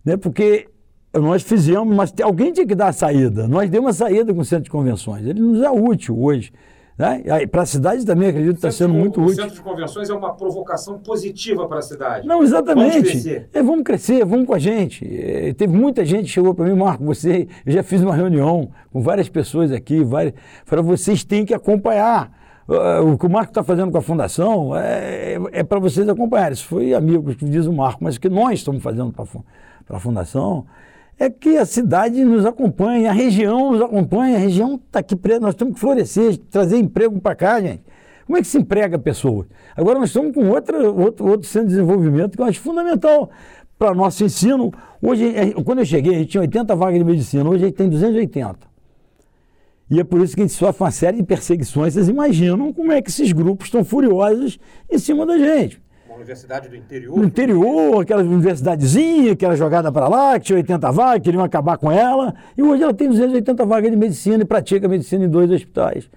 [0.05, 0.19] Né?
[0.19, 0.69] Porque
[1.15, 3.49] nós fizemos, mas alguém tinha que dar a saída.
[3.49, 5.25] Nós demos a saída com o centro de convenções.
[5.25, 6.53] Ele nos é útil hoje
[6.99, 7.47] Né?
[7.47, 9.35] Para a cidade também, acredito que está sendo muito o útil.
[9.35, 12.27] O centro de convenções é uma provocação positiva para a cidade.
[12.27, 12.95] Não, exatamente.
[12.95, 13.49] Vamos crescer.
[13.53, 15.05] É, vamos crescer, vamos com a gente.
[15.05, 18.71] É, teve muita gente que chegou para mim, Marco, você, eu já fiz uma reunião
[18.93, 20.35] com várias pessoas aqui, várias,
[20.67, 22.31] para vocês têm que acompanhar.
[23.05, 26.53] O que o Marco está fazendo com a fundação é, é para vocês acompanharem.
[26.53, 30.01] Isso foi amigos que diz o Marco, mas o que nós estamos fazendo para a
[30.01, 30.65] fundação
[31.19, 35.41] é que a cidade nos acompanha, a região nos acompanha, a região está aqui presa,
[35.41, 37.83] nós temos que florescer, trazer emprego para cá, gente.
[38.27, 39.47] Como é que se emprega pessoas?
[39.77, 43.31] Agora nós estamos com outra, outro, outro centro de desenvolvimento que eu acho fundamental
[43.79, 44.73] para nosso ensino.
[45.01, 47.77] Hoje, é, quando eu cheguei, a gente tinha 80 vagas de medicina, hoje a gente
[47.77, 48.73] tem 280.
[49.91, 51.93] E é por isso que a gente sofre uma série de perseguições.
[51.95, 54.59] Vocês imaginam como é que esses grupos estão furiosos
[54.91, 55.83] em cima da gente.
[56.23, 57.17] Universidade do interior?
[57.17, 61.77] No interior, aquela universidadezinha que era jogada para lá, que tinha 80 vagas, queriam acabar
[61.77, 62.35] com ela.
[62.57, 66.09] E hoje ela tem 280 vagas de medicina e pratica medicina em dois hospitais.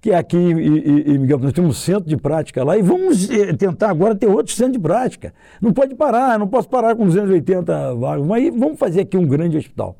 [0.00, 3.30] Que é aqui, e, e, Miguel, nós temos um centro de prática lá e vamos
[3.30, 5.32] eh, tentar agora ter outro centro de prática.
[5.60, 9.56] Não pode parar, não posso parar com 280 vagas, mas vamos fazer aqui um grande
[9.56, 9.96] hospital.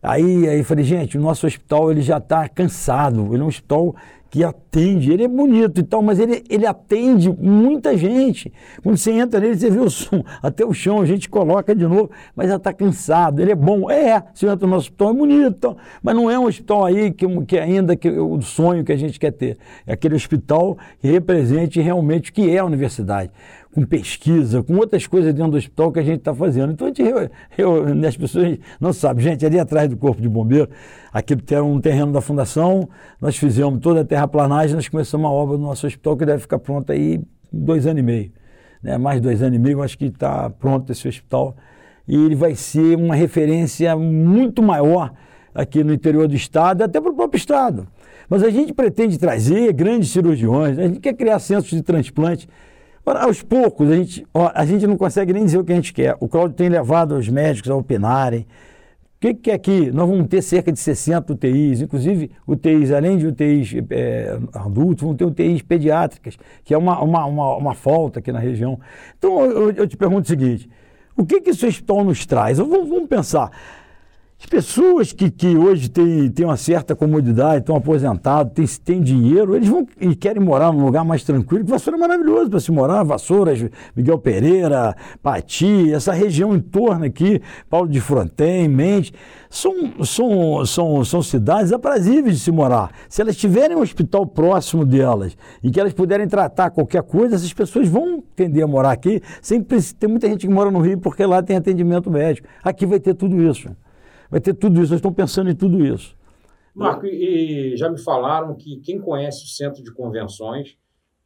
[0.00, 3.96] Aí, aí falei, gente, o nosso hospital ele já está cansado, ele é um hospital
[4.30, 8.52] que atende, ele é bonito e tal, mas ele, ele atende muita gente.
[8.82, 11.86] Quando você entra nele, você vê o som, até o chão, a gente coloca de
[11.86, 13.90] novo, mas já está cansado, ele é bom.
[13.90, 17.58] É, você entra no hospital, é bonito, mas não é um hospital aí que, que
[17.58, 19.56] ainda que o sonho que a gente quer ter.
[19.86, 23.30] É aquele hospital que represente realmente o que é a universidade
[23.74, 26.72] com pesquisa, com outras coisas dentro do hospital que a gente está fazendo.
[26.72, 29.22] Então, a gente, eu, eu, as pessoas não sabem.
[29.22, 30.68] Gente, ali atrás do Corpo de Bombeiro,
[31.24, 32.88] que era um terreno da Fundação,
[33.20, 36.58] nós fizemos toda a terraplanagem, nós começamos uma obra no nosso hospital que deve ficar
[36.58, 37.20] pronta aí
[37.52, 38.32] dois anos e meio.
[38.82, 38.96] Né?
[38.96, 41.56] Mais dois anos e meio, acho que está pronto esse hospital.
[42.06, 45.12] E ele vai ser uma referência muito maior
[45.54, 47.86] aqui no interior do Estado, até para o próprio Estado.
[48.28, 52.48] Mas a gente pretende trazer grandes cirurgiões, a gente quer criar centros de transplante
[53.08, 55.74] Ora, aos poucos, a gente, ó, a gente não consegue nem dizer o que a
[55.74, 56.14] gente quer.
[56.20, 58.40] O Cláudio tem levado os médicos a opinarem.
[58.40, 58.46] O
[59.18, 59.90] que, que é aqui?
[59.90, 65.14] Nós vamos ter cerca de 60 UTIs, inclusive UTIs, além de UTIs é, adultos, vão
[65.14, 68.78] ter UTIs pediátricas, que é uma, uma, uma, uma falta aqui na região.
[69.16, 70.68] Então, eu, eu te pergunto o seguinte:
[71.16, 72.58] o que, que esse hospital nos traz?
[72.58, 73.50] Vamos, vamos pensar.
[74.40, 79.56] As pessoas que, que hoje têm, têm uma certa comodidade, estão aposentados, têm, têm dinheiro,
[79.56, 82.70] eles vão e querem morar num lugar mais tranquilo, que Vassoura é maravilhoso para se
[82.70, 89.12] morar, Vassouras, Miguel Pereira, Pati, essa região em torno aqui, Paulo de Fronten, Mente,
[89.50, 89.74] são,
[90.04, 92.92] são, são, são cidades aprazíveis de se morar.
[93.08, 97.52] Se elas tiverem um hospital próximo delas, em que elas puderem tratar qualquer coisa, essas
[97.52, 101.26] pessoas vão tender a morar aqui, sempre tem muita gente que mora no Rio porque
[101.26, 102.46] lá tem atendimento médico.
[102.62, 103.68] Aqui vai ter tudo isso
[104.30, 106.16] vai ter tudo isso, nós estamos pensando em tudo isso.
[106.74, 110.76] Marco, e já me falaram que quem conhece o centro de convenções,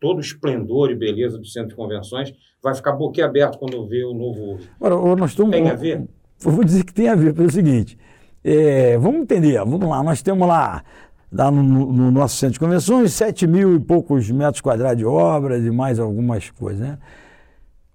[0.01, 4.15] todo o esplendor e beleza do centro de convenções, vai ficar boquiaberto quando vê o
[4.15, 4.59] novo.
[4.81, 6.09] Ora, nós estamos, tem a ver?
[6.45, 7.99] Eu vou dizer que tem a ver, pelo seguinte:
[8.43, 10.83] é, vamos entender, vamos lá, nós temos lá,
[11.31, 15.65] lá no, no, nosso centro de convenções 7 mil e poucos metros quadrados de obras
[15.65, 16.81] e mais algumas coisas.
[16.81, 16.99] Né?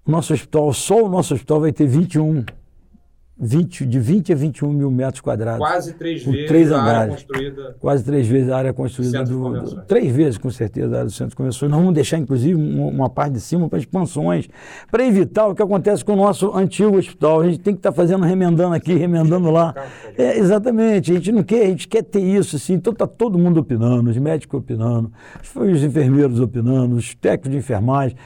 [0.06, 2.46] Nosso hospital, só o nosso hospital vai ter 21
[3.40, 5.60] 20, de 20 a 21 mil metros quadrados.
[5.60, 7.76] Quase três vezes três a área construída.
[7.80, 11.12] Quase três vezes a área construída do, do, Três vezes, com certeza, a área do
[11.12, 11.72] centro de convenções.
[11.72, 14.48] Nós vamos deixar, inclusive, uma, uma parte de cima para expansões,
[14.90, 17.42] para evitar o que acontece com o nosso antigo hospital.
[17.42, 19.76] A gente tem que estar tá fazendo, remendando aqui, remendando lá.
[20.18, 22.74] É, exatamente, a gente não quer, a gente quer ter isso, assim.
[22.74, 25.12] Então está todo mundo opinando, os médicos opinando,
[25.56, 28.18] os enfermeiros opinando, os técnicos de enfermagem.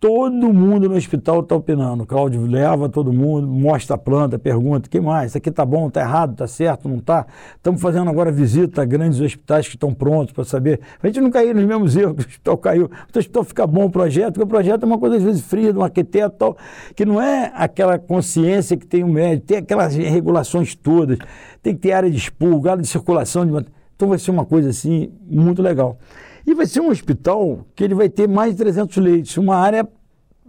[0.00, 2.04] Todo mundo no hospital está opinando.
[2.04, 5.32] O Cláudio leva todo mundo, mostra a planta, pergunta: que mais?
[5.32, 7.26] Isso aqui está bom, está errado, está certo, não está?
[7.54, 10.80] Estamos fazendo agora visita a grandes hospitais que estão prontos para saber.
[11.02, 12.90] A gente não cair nos mesmos erros que o hospital caiu.
[13.14, 15.70] O hospital fica bom o projeto, porque o projeto é uma coisa às vezes fria
[15.70, 16.56] de um arquiteto tal,
[16.96, 21.18] que não é aquela consciência que tem o médico, tem aquelas regulações todas,
[21.62, 23.44] tem que ter área de expulgo, área de circulação.
[23.44, 23.66] De...
[23.96, 25.98] Então vai ser uma coisa assim muito legal.
[26.46, 29.88] E vai ser um hospital que ele vai ter mais de 300 leitos, uma área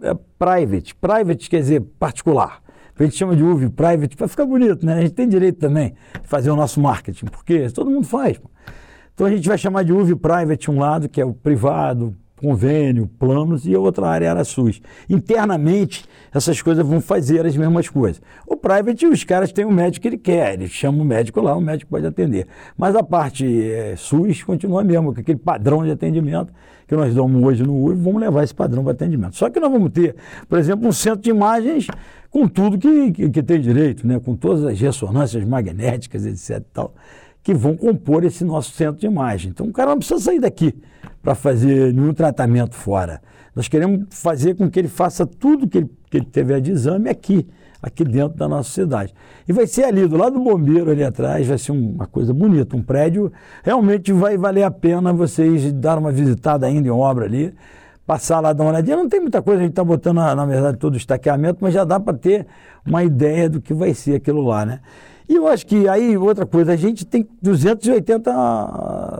[0.02, 0.94] é, private.
[0.94, 2.62] Private quer dizer particular.
[2.98, 4.94] A gente chama de UV private para ficar bonito, né?
[4.94, 8.40] A gente tem direito também de fazer o nosso marketing, porque todo mundo faz.
[9.14, 13.08] Então a gente vai chamar de UV private um lado, que é o privado, convênio,
[13.18, 14.82] planos, e a outra área era SUS.
[15.08, 18.20] Internamente, essas coisas vão fazer as mesmas coisas.
[18.44, 21.56] O private, os caras têm o médico que ele quer, ele chama o médico lá,
[21.56, 22.48] o médico pode atender.
[22.76, 26.52] Mas a parte é, SUS continua mesmo, com aquele padrão de atendimento
[26.88, 29.36] que nós damos hoje no URI, vamos levar esse padrão para atendimento.
[29.36, 30.16] Só que nós vamos ter,
[30.48, 31.86] por exemplo, um centro de imagens
[32.28, 34.18] com tudo que, que, que tem direito, né?
[34.18, 36.62] com todas as ressonâncias magnéticas, etc.
[36.72, 36.92] Tal
[37.42, 39.50] que vão compor esse nosso centro de imagem.
[39.50, 40.74] Então o cara não precisa sair daqui
[41.22, 43.20] para fazer nenhum tratamento fora.
[43.54, 47.10] Nós queremos fazer com que ele faça tudo que ele, que ele tiver de exame
[47.10, 47.46] aqui,
[47.82, 49.12] aqui dentro da nossa cidade.
[49.46, 52.76] E vai ser ali, do lado do bombeiro ali atrás, vai ser uma coisa bonita,
[52.76, 53.30] um prédio.
[53.62, 57.52] Realmente vai valer a pena vocês dar uma visitada ainda em obra ali,
[58.06, 58.96] passar lá, dar uma olhadinha.
[58.96, 61.74] Não tem muita coisa, a gente está botando, na, na verdade, todo o estaqueamento, mas
[61.74, 62.46] já dá para ter
[62.86, 64.80] uma ideia do que vai ser aquilo lá, né?
[65.32, 68.30] E eu acho que aí, outra coisa, a gente tem 280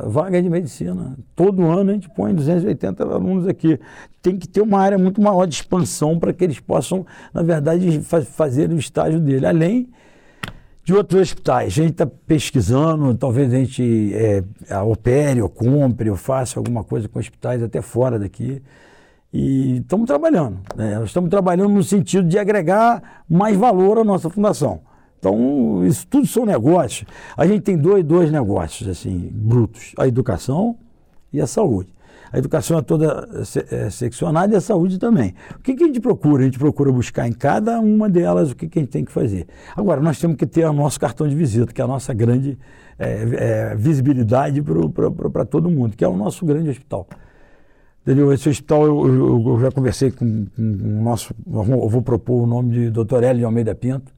[0.08, 1.16] vagas de medicina.
[1.34, 3.80] Todo ano a gente põe 280 alunos aqui.
[4.20, 8.02] Tem que ter uma área muito maior de expansão para que eles possam, na verdade,
[8.24, 9.46] fazer o estágio dele.
[9.46, 9.88] Além
[10.84, 11.68] de outros hospitais.
[11.68, 14.44] A gente está pesquisando, talvez a gente é,
[14.82, 18.60] opere ou compre ou faça alguma coisa com hospitais até fora daqui.
[19.32, 20.58] E estamos trabalhando.
[20.76, 21.02] Né?
[21.06, 24.91] Estamos trabalhando no sentido de agregar mais valor à nossa fundação.
[25.22, 27.08] Então, isso tudo são negócios.
[27.36, 30.76] A gente tem dois, dois negócios, assim, brutos: a educação
[31.32, 31.94] e a saúde.
[32.32, 33.28] A educação é toda
[33.70, 35.32] é, seccionada e a saúde também.
[35.54, 36.42] O que, que, a gente procura?
[36.42, 39.12] A gente procura buscar em cada uma delas o que, que a gente tem que
[39.12, 39.46] fazer.
[39.76, 42.58] Agora, nós temos que ter o nosso cartão de visita, que é a nossa grande
[42.98, 47.06] é, é, visibilidade para todo mundo, que é o nosso grande hospital.
[48.02, 48.32] Entendeu?
[48.32, 51.32] Esse hospital, eu, eu, eu já conversei com, com o nosso.
[51.46, 53.22] Eu vou propor o nome de Dr.
[53.22, 54.12] Hélio de Almeida Pinto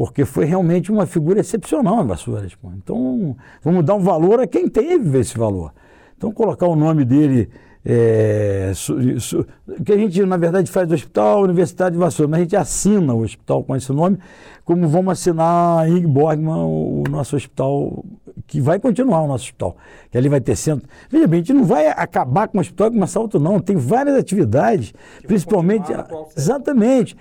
[0.00, 2.54] porque foi realmente uma figura excepcional na Vassouras.
[2.54, 2.70] Pô.
[2.74, 5.74] Então, vamos dar um valor a quem teve esse valor.
[6.16, 7.50] Então, colocar o nome dele,
[7.84, 9.46] é, su, su,
[9.84, 13.12] que a gente, na verdade, faz do Hospital Universidade de Vassouras, mas a gente assina
[13.12, 14.18] o hospital com esse nome,
[14.64, 18.02] como vamos assinar em Borgman o, o nosso hospital,
[18.46, 19.76] que vai continuar o nosso hospital,
[20.10, 20.88] que ali vai ter centro.
[21.10, 23.60] Veja bem, a gente não vai acabar com o hospital e começar outro, não.
[23.60, 25.92] Tem várias atividades, que principalmente.
[26.34, 27.14] Exatamente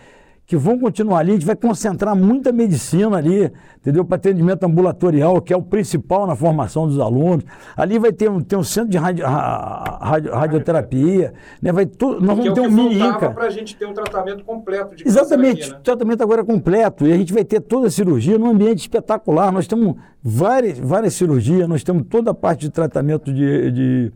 [0.50, 4.04] que vão continuar ali, a gente vai concentrar muita medicina ali, entendeu?
[4.04, 7.46] Para atendimento ambulatorial, que é o principal na formação dos alunos.
[7.78, 11.72] Ali vai ter um, ter um centro de radio, radio, radioterapia, né?
[11.72, 13.30] vai tu, nós vamos ter é um mini INCA.
[13.30, 15.80] para a gente ter um tratamento completo de Exatamente, aqui, né?
[15.84, 17.06] tratamento agora completo.
[17.06, 19.52] E a gente vai ter toda a cirurgia num ambiente espetacular.
[19.52, 24.12] Nós temos várias, várias cirurgias, nós temos toda a parte de tratamento de, de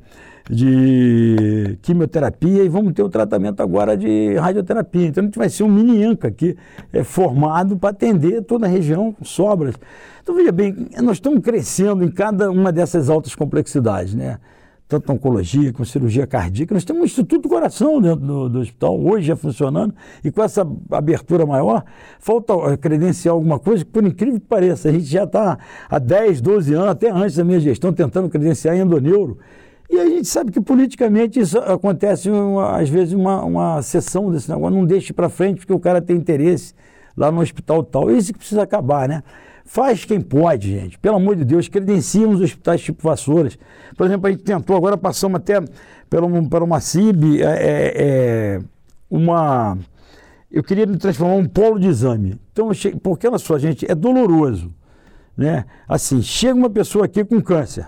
[0.49, 5.07] de quimioterapia e vamos ter o tratamento agora de radioterapia.
[5.07, 6.57] Então a gente vai ser um mini INCA aqui,
[6.91, 9.75] é, formado para atender toda a região com sobras.
[10.21, 14.39] Então veja bem, nós estamos crescendo em cada uma dessas altas complexidades, né?
[14.85, 16.73] Tanto oncologia como cirurgia cardíaca.
[16.73, 20.43] Nós temos um Instituto do Coração dentro do, do hospital, hoje já funcionando, e com
[20.43, 21.83] essa abertura maior,
[22.19, 25.57] falta credenciar alguma coisa que, por incrível que pareça, a gente já está
[25.89, 29.39] há 10, 12 anos, até antes da minha gestão, tentando credenciar endoneuro
[29.89, 34.49] e a gente sabe que politicamente isso acontece, uma, às vezes, uma, uma sessão desse
[34.49, 36.73] negócio, não deixe para frente porque o cara tem interesse
[37.15, 38.09] lá no hospital tal.
[38.09, 39.23] Isso que precisa acabar, né?
[39.65, 40.99] Faz quem pode, gente.
[40.99, 43.57] Pelo amor de Deus, credenciam os hospitais tipo Vassouras.
[43.95, 45.61] Por exemplo, a gente tentou, agora passamos até
[46.09, 48.61] pela, pela uma CIB, é, é, é,
[49.09, 49.77] uma...
[50.51, 52.39] Eu queria me transformar em um polo de exame.
[52.51, 52.69] Então,
[53.01, 54.71] porque, olha só, gente, é doloroso.
[55.35, 55.65] Né?
[55.87, 57.87] Assim, chega uma pessoa aqui com câncer.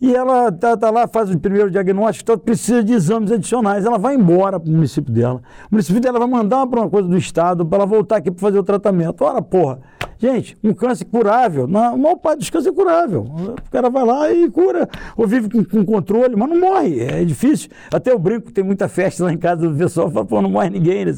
[0.00, 3.84] E ela está tá lá, faz o primeiro diagnóstico, então precisa de exames adicionais.
[3.84, 5.42] Ela vai embora para o município dela.
[5.70, 8.40] O município dela vai mandar para uma coisa do Estado para ela voltar aqui para
[8.40, 9.24] fazer o tratamento.
[9.24, 9.80] Ora, porra,
[10.16, 13.22] gente, um câncer curável, na, maior parte dos cânceres é curável.
[13.22, 17.00] O cara vai lá e cura, ou vive com, com controle, mas não morre.
[17.00, 17.68] É difícil.
[17.92, 20.70] Até o brinco, tem muita festa lá em casa, o pessoal fala, pô, não morre
[20.70, 21.06] ninguém.
[21.06, 21.12] Né?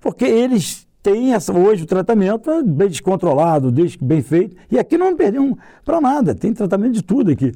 [0.00, 4.56] Porque eles tem essa, hoje o tratamento é bem descontrolado, bem feito.
[4.70, 7.52] E aqui não perdemos para nada, tem tratamento de tudo aqui.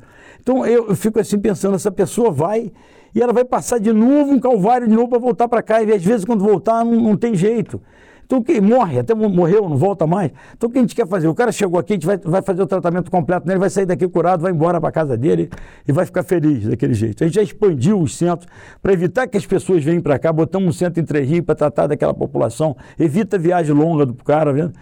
[0.47, 2.71] Então eu, fico assim pensando, essa pessoa vai
[3.13, 5.93] e ela vai passar de novo um calvário de novo para voltar para cá, e
[5.93, 7.83] às vezes quando voltar não, não tem jeito.
[8.25, 10.33] Então, quem morre, até morreu, não volta mais.
[10.57, 11.29] Então, o que a gente quer fazer?
[11.29, 13.87] O cara chegou aqui, a gente vai, vai fazer o tratamento completo nele, vai sair
[13.87, 15.49] daqui curado, vai embora para casa dele
[15.87, 17.23] e vai ficar feliz daquele jeito.
[17.23, 18.49] A gente já expandiu os centros
[18.83, 21.55] para evitar que as pessoas venham para cá, botamos um centro em Três Rios para
[21.55, 24.73] tratar daquela população, evita viagem longa do cara, vendo?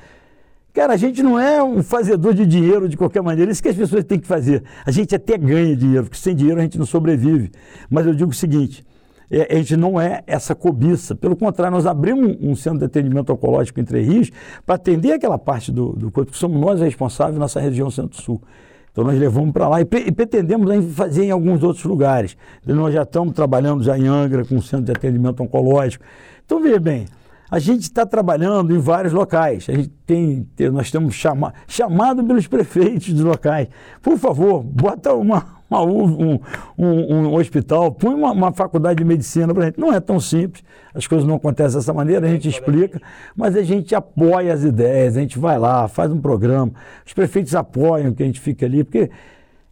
[0.75, 3.77] Cara, a gente não é um fazedor de dinheiro de qualquer maneira, isso que as
[3.77, 4.65] pessoas têm que fazer.
[4.85, 7.53] A gente até ganha dinheiro, porque sem dinheiro a gente não sobrevive.
[7.89, 8.85] Mas eu digo o seguinte:
[9.31, 11.15] é, a gente não é essa cobiça.
[11.15, 14.33] Pelo contrário, nós abrimos um centro de atendimento oncológico em Rios
[14.67, 18.43] para atender aquela parte do, do corpo, que somos nós responsáveis nossa região Centro-Sul.
[18.91, 22.37] Então nós levamos para lá e, e, pretendemos fazer em alguns outros lugares.
[22.67, 26.05] Nós já estamos trabalhando já em Angra com um centro de atendimento oncológico.
[26.45, 27.07] Então veja bem,
[27.51, 29.67] A gente está trabalhando em vários locais.
[29.69, 33.69] A gente tem, nós temos chama, chamado pelos prefeitos dos locais.
[34.03, 36.41] Por favor, bota uma, uma um,
[36.79, 39.79] um, um, hospital, põe uma, uma faculdade de medicina para a gente.
[39.79, 40.65] Não é tão simples,
[40.95, 43.01] as coisas não acontecem dessa maneira, a gente explica,
[43.37, 46.73] mas a gente apoia as ideias, a gente vai lá, faz um programa,
[47.07, 49.11] os prefeitos apoiam que a gente fique ali, porque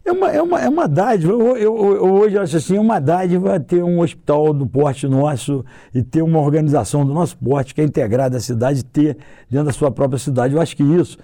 [0.05, 1.31] é uma, é uma, é uma dádiva.
[1.31, 6.03] Eu, eu, eu, hoje acho assim, uma dádiva ter um hospital do porte nosso e
[6.03, 9.17] ter uma organização do nosso porte que é integrada à cidade, ter
[9.49, 10.53] dentro da sua própria cidade.
[10.53, 11.17] Eu acho que isso,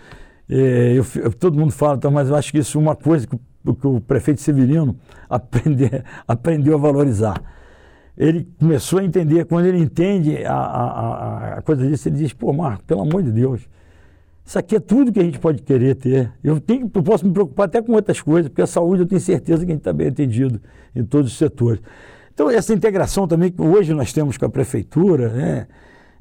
[0.50, 3.38] é, eu, todo mundo fala, então, mas eu acho que isso é uma coisa que,
[3.38, 4.96] que o prefeito Severino
[5.30, 7.42] aprender, aprendeu a valorizar.
[8.18, 12.52] Ele começou a entender, quando ele entende a, a, a coisa disso, ele diz, pô,
[12.52, 13.62] Marco, pelo amor de Deus,
[14.50, 16.34] isso aqui é tudo que a gente pode querer ter.
[16.44, 19.22] Eu, tenho, eu posso me preocupar até com outras coisas, porque a saúde eu tenho
[19.22, 20.60] certeza que a gente está bem atendido
[20.96, 21.80] em todos os setores.
[22.34, 25.68] Então, essa integração também que hoje nós temos com a prefeitura, né,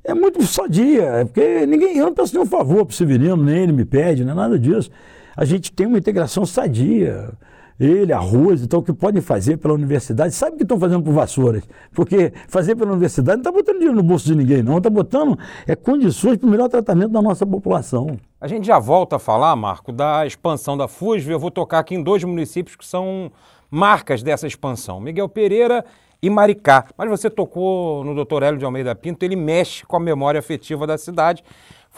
[0.05, 3.63] é muito sadia, é porque ninguém, eu não peço nenhum favor para o Severino, nem
[3.63, 4.91] ele me pede, não é nada disso.
[5.35, 7.31] A gente tem uma integração sadia
[7.79, 11.03] ele, a Rose, então, o que podem fazer pela universidade, sabe o que estão fazendo
[11.03, 11.63] por Vassouras?
[11.93, 15.39] Porque fazer pela universidade não está botando dinheiro no bolso de ninguém, não, está botando
[15.67, 18.19] é, condições para o melhor tratamento da nossa população.
[18.41, 21.33] A gente já volta a falar, Marco, da expansão da FUSV.
[21.33, 23.31] Eu vou tocar aqui em dois municípios que são
[23.71, 25.85] marcas dessa expansão: Miguel Pereira
[26.23, 26.87] e Maricá.
[26.97, 30.87] Mas você tocou no doutor Hélio de Almeida Pinto, ele mexe com a memória afetiva
[30.87, 31.43] da cidade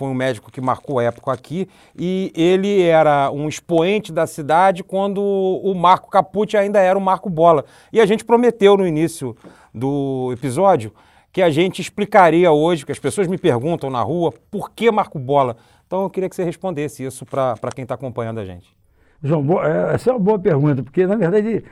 [0.00, 5.20] foi um médico que marcou época aqui, e ele era um expoente da cidade quando
[5.20, 7.66] o Marco Capucci ainda era o Marco Bola.
[7.92, 9.36] E a gente prometeu no início
[9.74, 10.90] do episódio
[11.30, 15.18] que a gente explicaria hoje, que as pessoas me perguntam na rua, por que Marco
[15.18, 15.54] Bola?
[15.86, 18.79] Então eu queria que você respondesse isso para quem está acompanhando a gente.
[19.22, 21.62] João, é, essa é uma boa pergunta, porque na verdade,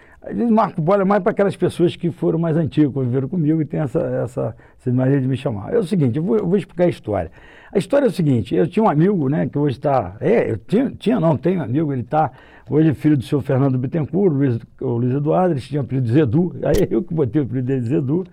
[0.50, 3.80] Marco Bola é mais para aquelas pessoas que foram mais antigas, conviveram comigo e tem
[3.80, 5.72] essa, essa, essa maneira de me chamar.
[5.72, 7.30] É o seguinte, eu vou, eu vou explicar a história.
[7.72, 10.16] A história é o seguinte, eu tinha um amigo, né, que hoje está.
[10.20, 12.30] É, eu tinha, tinha não, tenho um amigo, ele está.
[12.68, 16.06] Hoje é filho do senhor Fernando Bittencourt, Luiz, o Luiz Eduardo, ele tinha o apelido
[16.06, 18.26] de Zedu, aí eu que botei o apelido dele de Zedu.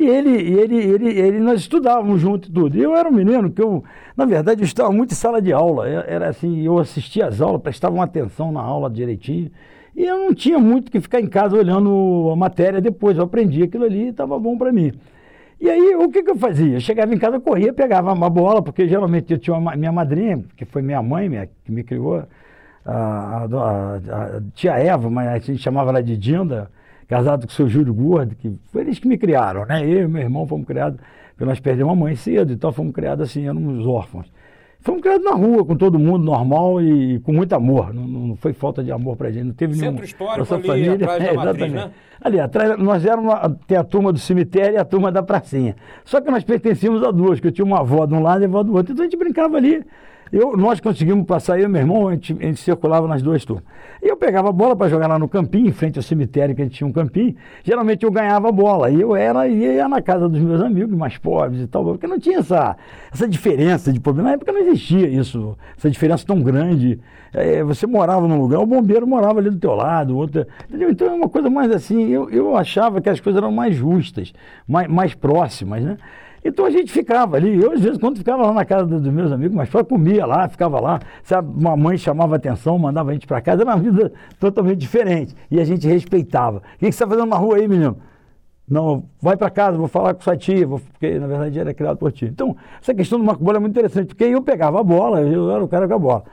[0.00, 2.74] E ele, ele, ele, ele, nós estudávamos junto tudo.
[2.74, 3.84] Eu era um menino que eu,
[4.16, 5.86] na verdade, eu estava muito em sala de aula.
[5.86, 9.50] Era assim, eu assistia às aulas, prestava uma atenção na aula direitinho.
[9.94, 13.18] E eu não tinha muito que ficar em casa olhando a matéria depois.
[13.18, 14.90] Eu aprendi aquilo ali e estava bom para mim.
[15.60, 16.76] E aí, o que, que eu fazia?
[16.76, 20.42] Eu chegava em casa, corria, pegava uma bola, porque geralmente eu tinha uma, minha madrinha,
[20.56, 22.24] que foi minha mãe, minha, que me criou,
[22.86, 26.70] a, a, a, a, tia Eva, mas a gente chamava ela de Dinda,
[27.10, 29.84] casado com o seu Júlio Gordo, que foi eles que me criaram, né?
[29.84, 31.00] Eu e meu irmão fomos criados,
[31.30, 34.32] porque nós perdemos a mãe cedo, então fomos criados assim, éramos órfãos.
[34.78, 37.92] Fomos criados na rua, com todo mundo normal e com muito amor.
[37.92, 39.44] Não, não foi falta de amor pra gente.
[39.44, 40.04] Não teve Centro nenhum.
[40.04, 41.90] histórico ali família, atrás é, da matriz, né?
[42.20, 43.34] Ali atrás, nós éramos,
[43.66, 45.74] tem a turma do cemitério e a turma da pracinha.
[46.04, 48.44] Só que nós pertencíamos a duas, que eu tinha uma avó de um lado e
[48.44, 48.92] a avó do outro.
[48.92, 49.84] Então a gente brincava ali.
[50.32, 53.44] Eu, nós conseguimos passar, eu e meu irmão, a gente, a gente circulava nas duas
[53.44, 53.64] turmas.
[54.00, 56.62] E eu pegava a bola para jogar lá no campinho, em frente ao cemitério, que
[56.62, 57.34] a gente tinha um campinho.
[57.64, 58.90] Geralmente eu ganhava a bola.
[58.90, 62.18] E eu era, ia na casa dos meus amigos mais pobres e tal, porque não
[62.18, 62.76] tinha essa,
[63.12, 64.30] essa diferença de problema.
[64.30, 67.00] Na época não existia isso, essa diferença tão grande.
[67.32, 70.46] É, você morava num lugar, o bombeiro morava ali do teu lado, outro.
[70.68, 70.90] Entendeu?
[70.90, 74.32] Então é uma coisa mais assim, eu, eu achava que as coisas eram mais justas,
[74.66, 75.96] mais, mais próximas, né?
[76.44, 77.60] Então a gente ficava ali.
[77.60, 80.48] Eu, às vezes, quando ficava lá na casa dos meus amigos, mas só comia lá,
[80.48, 81.00] ficava lá.
[81.22, 83.62] Sabe, uma mãe chamava atenção, mandava a gente para casa.
[83.62, 85.34] Era uma vida totalmente diferente.
[85.50, 86.58] E a gente respeitava.
[86.58, 87.96] O que, você está fazendo na rua aí, menino?
[88.68, 91.96] Não, vai para casa, vou falar com sua tia, vou, porque na verdade era criado
[91.96, 92.28] por tia.
[92.28, 95.50] Então, essa questão do Marco Bola é muito interessante, porque eu pegava a bola, eu
[95.50, 96.24] era o cara com a bola.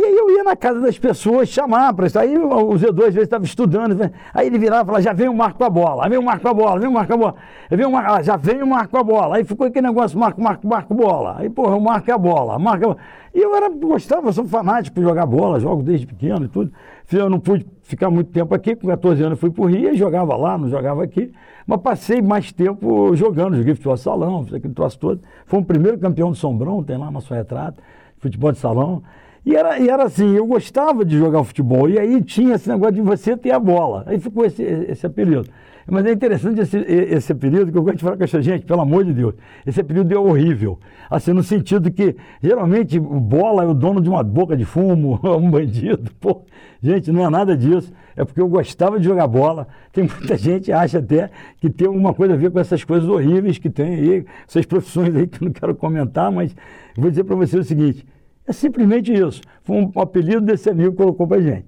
[0.00, 2.18] E aí eu ia na casa das pessoas chamar para isso.
[2.18, 5.34] Aí o Z2 às vezes estava estudando, aí ele virava e falava, já vem o
[5.34, 7.18] Marco com a bola, vem o Marco com a bola, vem o Marco com a
[7.18, 7.34] bola,
[7.70, 9.36] vem o Marco, já vem o Marco com a bola.
[9.36, 11.36] Aí ficou aquele negócio, Marco, Marco, Marco, bola.
[11.38, 13.00] Aí, porra, o Marco é a bola, Marco é a bola.
[13.34, 16.72] E eu era, gostava, sou fanático por jogar bola, jogo desde pequeno e tudo.
[17.12, 20.34] Eu não pude ficar muito tempo aqui, com 14 anos fui para o Rio, jogava
[20.34, 21.30] lá, não jogava aqui.
[21.66, 25.20] Mas passei mais tempo jogando, joguei futebol de salão, fiz aquele troço todo.
[25.44, 27.82] Foi o primeiro campeão de Sombrão, tem lá nosso retrato,
[28.18, 29.02] futebol de salão.
[29.44, 32.94] E era, e era assim, eu gostava de jogar futebol, e aí tinha esse negócio
[32.94, 34.04] de você ter a bola.
[34.06, 35.48] Aí ficou esse, esse apelido.
[35.86, 38.80] Mas é interessante esse, esse apelido, que eu gosto de falar com essa gente, pelo
[38.80, 39.34] amor de Deus.
[39.66, 40.78] Esse apelido é horrível.
[41.10, 45.50] Assim, no sentido que, geralmente, bola é o dono de uma boca de fumo, um
[45.50, 46.10] bandido.
[46.20, 46.42] Pô,
[46.82, 47.92] gente, não é nada disso.
[48.14, 49.66] É porque eu gostava de jogar bola.
[49.90, 53.08] Tem muita gente que acha até que tem alguma coisa a ver com essas coisas
[53.08, 56.54] horríveis que tem aí, essas profissões aí que eu não quero comentar, mas
[56.96, 58.06] vou dizer para você o seguinte
[58.46, 59.40] é simplesmente isso.
[59.62, 61.66] Foi um apelido desse amigo que colocou pra gente.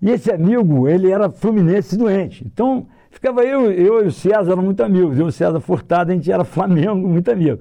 [0.00, 2.44] E esse amigo, ele era fluminense doente.
[2.46, 5.18] Então, ficava eu, eu e o César eram muito amigos.
[5.18, 7.60] Eu e o César Furtado, a gente era Flamengo, muito amigo.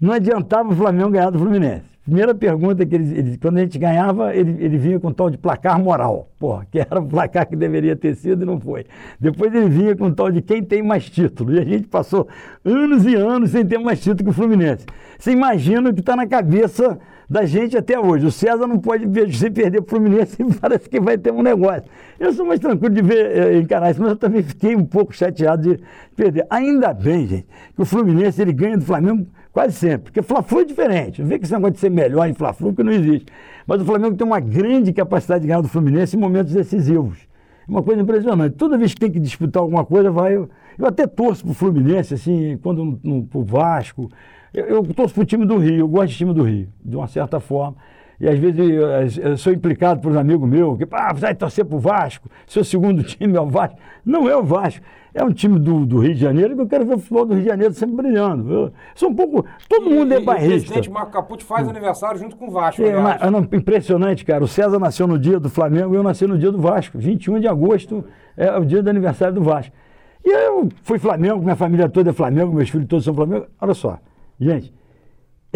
[0.00, 1.95] não adiantava o Flamengo ganhar do Fluminense.
[2.06, 5.36] Primeira pergunta que ele, ele, quando a gente ganhava, ele, ele vinha com tal de
[5.36, 8.86] placar moral, porra, que era o placar que deveria ter sido e não foi.
[9.18, 11.52] Depois ele vinha com tal de quem tem mais título.
[11.54, 12.28] E a gente passou
[12.64, 14.86] anos e anos sem ter mais título que o Fluminense.
[15.18, 16.96] Você imagina o que está na cabeça
[17.28, 18.24] da gente até hoje.
[18.24, 21.42] O César não pode ver se perder para o Fluminense parece que vai ter um
[21.42, 21.90] negócio.
[22.20, 25.12] Eu sou mais tranquilo de ver é, encarar isso, mas eu também fiquei um pouco
[25.12, 25.82] chateado de
[26.14, 26.46] perder.
[26.50, 29.26] Ainda bem, gente, que o Fluminense ele ganha do Flamengo
[29.56, 30.00] Quase sempre.
[30.12, 31.22] Porque Fla-Flu é diferente.
[31.22, 33.32] Não vê que esse negócio de ser melhor em Fla-Flu que não existe.
[33.66, 37.20] Mas o Flamengo tem uma grande capacidade de ganhar do Fluminense em momentos decisivos.
[37.66, 38.54] Uma coisa impressionante.
[38.54, 40.36] Toda vez que tem que disputar alguma coisa, vai.
[40.36, 44.10] Eu, eu até torço pro Fluminense, assim, quando no, pro Vasco.
[44.52, 47.06] Eu, eu torço pro time do Rio, eu gosto do time do Rio, de uma
[47.06, 47.78] certa forma.
[48.20, 51.78] E às vezes eu, sou implicado por um amigo meu, que ah, vai torcer pro
[51.78, 53.76] Vasco, seu segundo time é o Vasco.
[54.04, 54.84] Não é o Vasco
[55.16, 57.32] é um time do, do Rio de Janeiro que eu quero ver o futebol do
[57.32, 58.52] Rio de Janeiro sempre brilhando.
[58.52, 59.46] Eu sou um pouco.
[59.66, 60.56] Todo e, mundo é bairrista.
[60.56, 62.82] O presidente Marco Capucci faz aniversário junto com o Vasco.
[62.82, 64.44] É, mas, impressionante, cara.
[64.44, 66.98] O César nasceu no dia do Flamengo e eu nasci no dia do Vasco.
[66.98, 68.04] 21 de agosto
[68.36, 69.74] é o dia do aniversário do Vasco.
[70.22, 73.46] E eu fui Flamengo, minha família toda é Flamengo, meus filhos todos são Flamengo.
[73.58, 73.98] Olha só,
[74.38, 74.74] gente,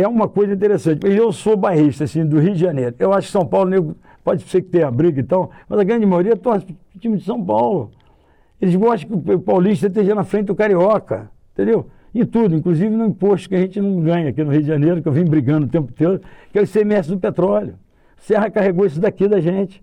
[0.02, 1.06] é uma coisa interessante.
[1.06, 2.94] Eu sou bairrista, assim, do Rio de Janeiro.
[2.98, 5.84] Eu acho que São Paulo, nego, pode ser que tenha briga e então, mas a
[5.84, 7.90] grande maioria torce o time de São Paulo.
[8.60, 11.86] Eles gostam que o paulista esteja na frente do carioca, entendeu?
[12.14, 15.00] Em tudo, inclusive no imposto que a gente não ganha aqui no Rio de Janeiro,
[15.00, 16.20] que eu vim brigando o tempo todo,
[16.52, 17.74] que é o ICMS do petróleo.
[18.18, 19.82] Serra carregou isso daqui da gente.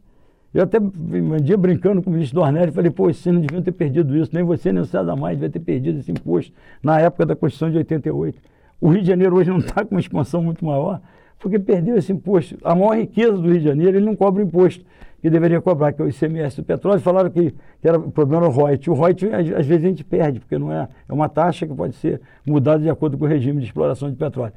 [0.54, 3.72] Eu até um dia brincando com o ministro Dornelli, falei, pô, vocês não deviam ter
[3.72, 7.26] perdido isso, nem você nem o César Mais devia ter perdido esse imposto na época
[7.26, 8.40] da Constituição de 88.
[8.80, 11.02] O Rio de Janeiro hoje não está com uma expansão muito maior,
[11.40, 12.58] porque perdeu esse imposto.
[12.64, 14.86] A maior riqueza do Rio de Janeiro, ele não cobra imposto
[15.22, 17.52] que deveria cobrar, que é o ICMS do petróleo, falaram que,
[17.82, 18.90] que era o problema o ROIT.
[18.90, 21.96] O ROIT, às, vezes, a gente perde, porque não é, é uma taxa que pode
[21.96, 24.54] ser mudada de acordo com o regime de exploração de petróleo.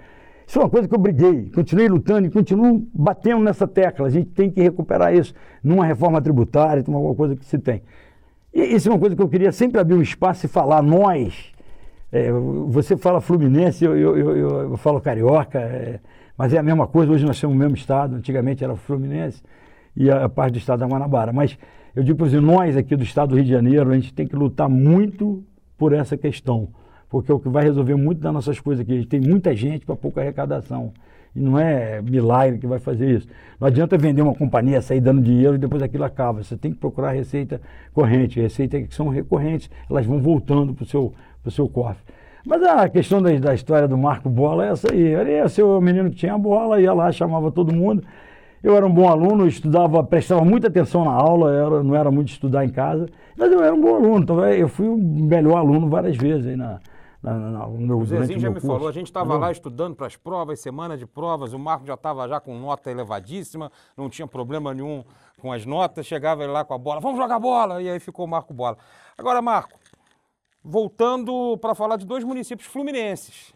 [0.46, 4.06] Isso é uma coisa que eu briguei, continuei lutando e continuo batendo nessa tecla.
[4.06, 7.82] A gente tem que recuperar isso numa reforma tributária, numa coisa que se tem.
[8.52, 11.52] E isso é uma coisa que eu queria sempre abrir um espaço e falar, nós.
[12.12, 12.30] É,
[12.68, 16.00] você fala Fluminense, eu, eu, eu, eu falo Carioca, é,
[16.36, 19.42] mas é a mesma coisa, hoje nós temos o mesmo estado, antigamente era Fluminense
[19.96, 21.32] e a, parte do estado da Guanabara.
[21.32, 21.56] Mas
[21.94, 24.26] eu digo para você, nós aqui do estado do Rio de Janeiro, a gente tem
[24.26, 25.44] que lutar muito
[25.78, 26.68] por essa questão,
[27.08, 28.92] porque é o que vai resolver muito das nossas coisas aqui.
[28.92, 30.92] A gente tem muita gente para pouca arrecadação.
[31.34, 33.28] E não é milagre que vai fazer isso.
[33.60, 36.42] Não adianta vender uma companhia, sair dando dinheiro e depois aquilo acaba.
[36.42, 37.60] Você tem que procurar receita
[37.92, 42.02] corrente, receitas que são recorrentes, elas vão voltando para o seu, pro seu cofre.
[42.44, 45.00] Mas a questão da, da, história do Marco Bola é essa aí.
[45.00, 48.02] Ele ia ser o menino que tinha a bola, ia lá, chamava todo mundo.
[48.62, 52.28] Eu era um bom aluno, estudava, prestava muita atenção na aula, era, não era muito
[52.28, 55.88] estudar em casa, mas eu era um bom aluno, então eu fui o melhor aluno
[55.88, 56.78] várias vezes aí na,
[57.22, 58.66] na, na, no meu, o Zezinho já me curso.
[58.66, 61.94] falou, a gente estava lá estudando para as provas, semana de provas, o Marco já
[61.94, 65.02] estava já com nota elevadíssima, não tinha problema nenhum
[65.40, 68.26] com as notas, chegava ele lá com a bola, vamos jogar bola, e aí ficou
[68.26, 68.76] o Marco Bola.
[69.16, 69.79] Agora, Marco,
[70.62, 73.52] voltando para falar de dois municípios fluminenses,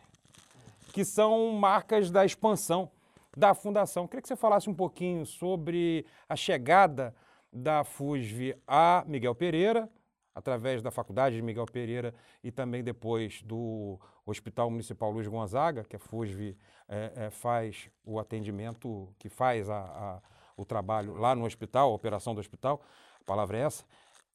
[0.93, 2.91] que são marcas da expansão
[3.37, 4.07] da Fundação.
[4.07, 7.15] Queria que você falasse um pouquinho sobre a chegada
[7.53, 9.89] da FUSV a Miguel Pereira,
[10.35, 15.95] através da Faculdade de Miguel Pereira e também depois do Hospital Municipal Luiz Gonzaga, que
[15.95, 16.57] a FUSV
[16.89, 20.21] é, é, faz o atendimento, que faz a, a,
[20.57, 22.83] o trabalho lá no hospital, a operação do hospital,
[23.21, 23.85] a palavra é essa,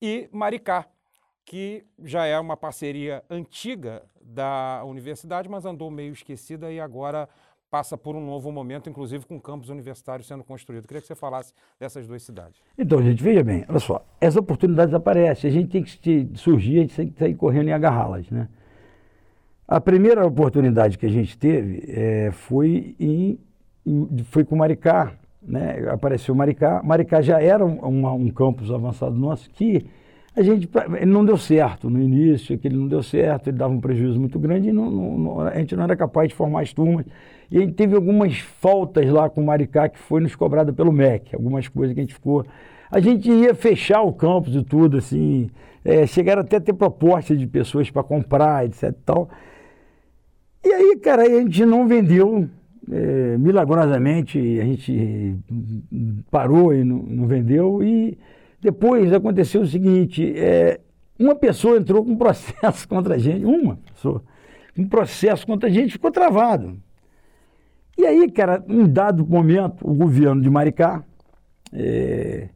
[0.02, 0.88] e Maricá,
[1.46, 7.28] que já é uma parceria antiga da universidade, mas andou meio esquecida e agora
[7.70, 10.88] passa por um novo momento, inclusive com campos universitários sendo construídos.
[10.88, 12.62] Queria que você falasse dessas duas cidades.
[12.78, 16.82] Então, gente, veja bem, olha só, as oportunidades aparecem, a gente tem que surgir, a
[16.82, 18.50] gente tem que sair correndo e agarrá-las, né?
[19.68, 23.40] A primeira oportunidade que a gente teve é, foi, em,
[23.86, 25.88] em, foi com Maricá, né?
[25.92, 29.86] Apareceu Maricá, Maricá já era um, um campus avançado nosso que
[30.36, 33.74] a gente ele não deu certo no início, que ele não deu certo, ele dava
[33.74, 36.74] um prejuízo muito grande e não, não, a gente não era capaz de formar as
[36.74, 37.06] turmas.
[37.52, 40.92] E a gente teve algumas faltas lá com o Maricá que foi nos cobrada pelo
[40.92, 42.46] MEC, algumas coisas que a gente ficou.
[42.92, 45.50] A gente ia fechar o campus e tudo, assim.
[45.84, 49.30] É, chegaram até a ter propostas de pessoas para comprar, etc e tal.
[50.64, 52.48] E aí, cara, a gente não vendeu.
[52.92, 55.36] É, milagrosamente, a gente
[56.32, 57.84] parou e não, não, vendeu.
[57.84, 58.18] E
[58.62, 60.80] depois aconteceu o seguinte: é,
[61.18, 64.24] uma pessoa entrou com um processo contra a gente, uma pessoa,
[64.78, 66.78] um processo contra a gente ficou travado.
[67.98, 71.04] E aí, cara, em dado momento, o governo de Maricá,
[71.74, 72.48] é,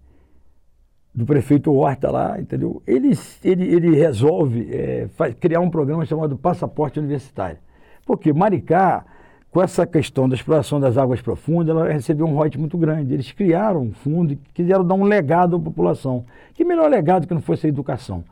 [1.14, 2.82] do prefeito Horta lá, entendeu?
[2.88, 3.12] Ele,
[3.44, 7.60] ele, ele resolve é, faz, criar um programa chamado Passaporte Universitário.
[8.06, 9.06] Porque Maricá,
[9.54, 13.14] com essa questão da exploração das águas profundas, ela recebeu um rote muito grande.
[13.14, 16.26] Eles criaram um fundo e quiseram dar um legado à população.
[16.56, 18.24] Que melhor legado que não fosse a educação?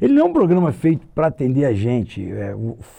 [0.00, 2.54] Ele não é um programa feito para atender a gente, é,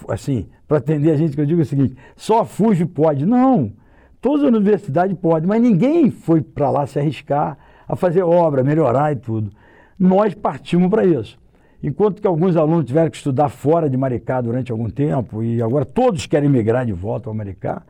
[0.09, 3.25] assim, para atender a gente, que eu digo o seguinte, só a FUJ pode.
[3.25, 3.71] Não,
[4.19, 7.57] toda a universidade pode, mas ninguém foi para lá se arriscar
[7.87, 9.51] a fazer obra, melhorar e tudo.
[9.97, 11.39] Nós partimos para isso.
[11.81, 15.85] Enquanto que alguns alunos tiveram que estudar fora de Maricá durante algum tempo, e agora
[15.85, 17.81] todos querem migrar de volta ao Maricá,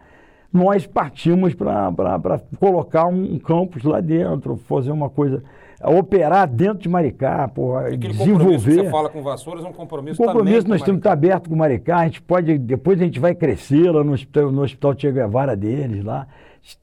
[0.51, 5.43] nós partimos para colocar um, um campus lá dentro, fazer uma coisa
[5.83, 8.57] operar dentro de Maricá, porra, desenvolver.
[8.57, 10.21] Que você fala com Vassouras é um compromisso.
[10.21, 11.99] Um compromisso nós temos que estar aberto com Maricá.
[11.99, 15.55] A gente pode, depois a gente vai crescer lá no hospital, no hospital Che Guevara
[15.55, 16.27] deles lá.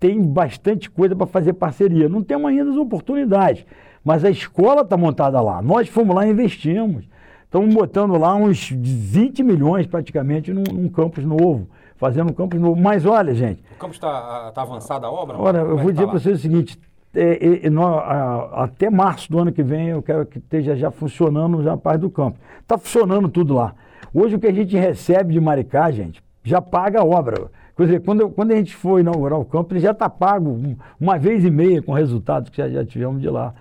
[0.00, 2.08] Tem bastante coisa para fazer parceria.
[2.08, 3.66] Não temos ainda as oportunidades,
[4.06, 5.60] mas a escola está montada lá.
[5.60, 7.04] Nós fomos lá e investimos.
[7.44, 12.80] Estamos botando lá uns 20 milhões praticamente num, num campus novo fazendo um campus novo.
[12.80, 13.64] Mas olha, gente.
[13.74, 15.36] O campus está tá avançada a obra?
[15.36, 16.78] Olha, eu é vou dizer tá para vocês o seguinte:
[17.14, 20.92] é, é, nós, a, até março do ano que vem eu quero que esteja já
[20.92, 22.38] funcionando já a parte do campo.
[22.60, 23.74] Está funcionando tudo lá.
[24.14, 27.50] Hoje o que a gente recebe de Maricá, gente, já paga a obra.
[27.76, 30.58] Quer dizer, quando, quando a gente for inaugurar o campo, ele já está pago
[30.98, 33.52] uma vez e meia com resultados que já, já tivemos de lá.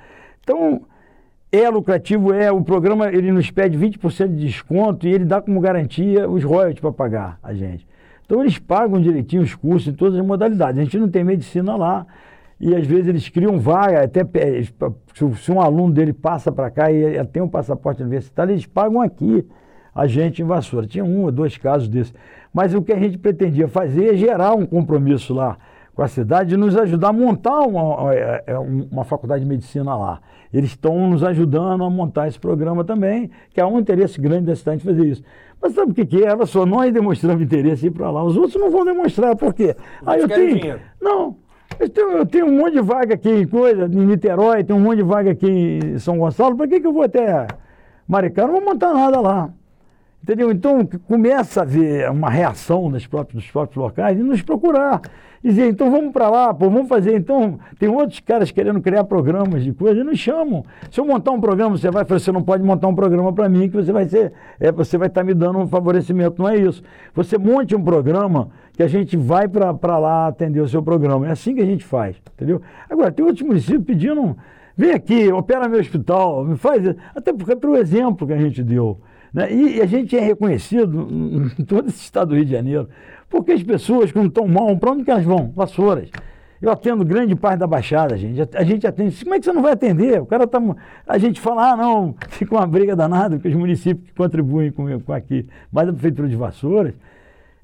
[0.46, 0.84] Então,
[1.52, 2.52] é lucrativo, é.
[2.52, 6.80] O programa ele nos pede 20% de desconto e ele dá como garantia os royalties
[6.80, 7.88] para pagar a gente.
[8.26, 10.80] Então eles pagam direitinho os cursos em todas as modalidades.
[10.80, 12.06] A gente não tem medicina lá
[12.60, 14.22] e às vezes eles criam vaga, até
[15.42, 19.46] se um aluno dele passa para cá e tem um passaporte universitário, eles pagam aqui
[19.94, 20.86] a gente em Vassoura.
[20.86, 22.14] Tinha um ou dois casos desses.
[22.54, 25.58] Mas o que a gente pretendia fazer é gerar um compromisso lá
[25.96, 29.96] com a cidade e nos ajudar a montar uma, é, é, uma faculdade de medicina
[29.96, 30.20] lá.
[30.54, 34.56] Eles estão nos ajudando a montar esse programa também, que é um interesse grande da
[34.56, 35.24] cidade fazer isso.
[35.62, 36.28] Mas sabe o que, que é?
[36.28, 38.24] Ela só nós demonstramos interesse em ir para lá.
[38.24, 39.76] Os outros não vão demonstrar, por quê?
[40.06, 40.60] Aí eu tenho.
[40.60, 40.80] Dinheiro.
[41.02, 41.38] Não,
[41.80, 44.82] eu tenho, eu tenho, um monte de vaga aqui em coisa, em Niterói, tem um
[44.82, 47.48] monte de vaga aqui em São Gonçalo, para que, que eu vou até
[48.06, 48.46] Maricá?
[48.46, 49.50] Não vou montar nada lá.
[50.22, 50.52] Entendeu?
[50.52, 55.00] Então começa a haver uma reação nos próprios, dos próprios locais e nos procurar
[55.48, 57.16] dizer, então vamos para lá, pô, vamos fazer.
[57.16, 60.64] Então, tem outros caras querendo criar programas de coisa e nos chamam.
[60.90, 63.70] Se eu montar um programa, você vai você não pode montar um programa para mim,
[63.70, 66.42] que você vai ser, é, você vai estar tá me dando um favorecimento.
[66.42, 66.82] Não é isso.
[67.14, 71.28] Você monte um programa que a gente vai para lá atender o seu programa.
[71.28, 72.62] É assim que a gente faz, entendeu?
[72.90, 74.36] Agora, tem outros municípios pedindo,
[74.76, 78.64] vem aqui, opera meu hospital, me faz, até porque é pelo exemplo que a gente
[78.64, 79.00] deu.
[79.34, 79.54] Né?
[79.54, 81.08] E, e a gente é reconhecido
[81.60, 82.90] em todo esse estado do Rio de Janeiro
[83.36, 85.52] porque as pessoas, quando estão mal, para onde que elas vão?
[85.54, 86.10] Vassouras.
[86.62, 88.42] Eu atendo grande parte da Baixada, gente.
[88.56, 89.22] A gente atende.
[89.22, 90.22] Como é que você não vai atender?
[90.22, 90.58] O cara tá.
[91.06, 95.00] A gente fala, ah, não, fica uma briga danada, porque os municípios que contribuem com,
[95.02, 96.94] com aqui, mais a Prefeitura de Vassouras,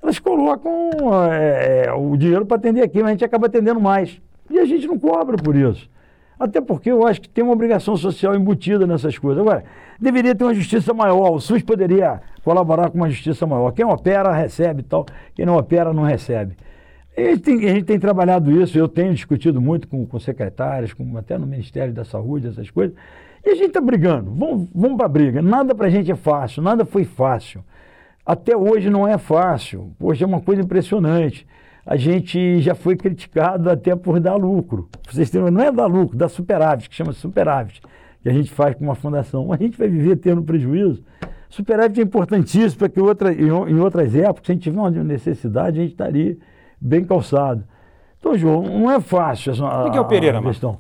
[0.03, 0.89] elas colocam
[1.32, 4.22] é, o dinheiro para atender aqui, mas a gente acaba atendendo mais.
[4.49, 5.89] E a gente não cobra por isso.
[6.38, 9.41] Até porque eu acho que tem uma obrigação social embutida nessas coisas.
[9.41, 9.63] Agora,
[10.02, 11.32] deveria ter uma justiça maior.
[11.32, 13.72] O SUS poderia colaborar com uma justiça maior.
[13.72, 15.06] Quem opera, recebe e tal.
[15.36, 16.58] Quem não opera, não recebe.
[17.16, 20.93] A gente, tem, a gente tem trabalhado isso, eu tenho discutido muito com, com secretários,
[20.93, 22.95] com, até no Ministério da Saúde, essas coisas.
[23.45, 24.32] E a gente está brigando.
[24.32, 25.41] Vamos, vamos para a briga.
[25.41, 27.64] Nada para a gente é fácil, nada foi fácil.
[28.26, 29.91] Até hoje não é fácil.
[29.99, 31.45] Poxa, é uma coisa impressionante
[31.86, 34.88] a gente já foi criticado até por dar lucro.
[35.10, 37.82] Vocês têm, não é dar lucro, dá superávit, que chama superávit,
[38.22, 39.51] que a gente faz com uma fundação.
[39.51, 41.03] A gente vai viver tendo prejuízo.
[41.49, 45.80] Superávit é importantíssimo para que outra, em, outras épocas, se a gente tiver uma necessidade,
[45.80, 46.38] a gente estaria
[46.80, 47.63] bem calçado.
[48.19, 50.78] Então, João, não é fácil essa, a, o que é o Pereira, questão.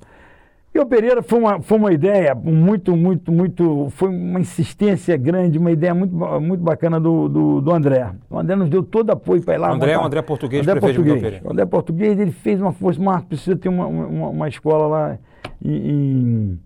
[0.73, 3.87] E o Pereira foi uma, foi uma ideia muito, muito, muito.
[3.89, 8.09] Foi uma insistência grande, uma ideia muito, muito bacana do, do, do André.
[8.29, 9.73] O André nos deu todo apoio para ir lá.
[9.73, 10.07] André, montar.
[10.07, 11.41] André português, André português.
[11.43, 15.17] O André português, ele fez uma força, Marcos, precisa ter uma, uma, uma escola lá
[15.61, 16.59] em, em,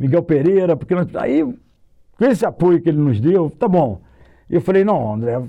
[0.00, 4.00] Miguel Pereira, porque nós, aí, com esse apoio que ele nos deu, tá bom.
[4.48, 5.40] Eu falei, não, André,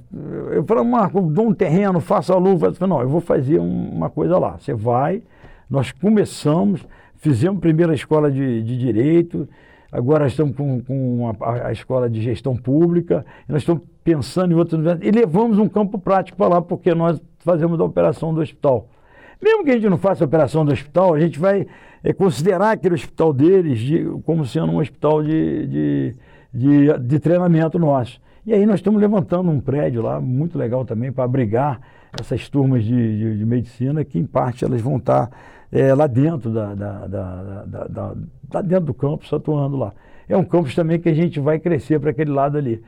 [0.52, 2.68] eu falei, Marco, dou um terreno, faça a luva.
[2.68, 4.58] Eu falei, não, eu vou fazer uma coisa lá.
[4.60, 5.24] Você vai,
[5.68, 6.86] nós começamos
[7.22, 9.48] Fizemos primeiro a escola de, de Direito,
[9.92, 14.98] agora estamos com, com a, a, escola de gestão pública, nós estamos pensando em outras
[15.04, 18.88] e levamos um campo prático para lá, porque nós fazemos a operação do hospital.
[19.40, 21.68] Mesmo que a gente não faça a operação do hospital, a gente vai
[22.04, 26.16] é, considerar aquele hospital deles de, como sendo um hospital de, de,
[26.54, 28.20] de, de treinamento nosso.
[28.46, 31.80] E aí nós estamos levantando um prédio lá, muito legal também, para abrigar
[32.20, 35.30] essas turmas de, de, medicina, que em parte elas vão estar
[35.72, 38.16] é, lá dentro da, da, da, da,
[38.50, 39.94] da, dentro do campus, atuando lá.
[40.28, 42.84] É um campus também que a gente vai crescer para aquele lado ali.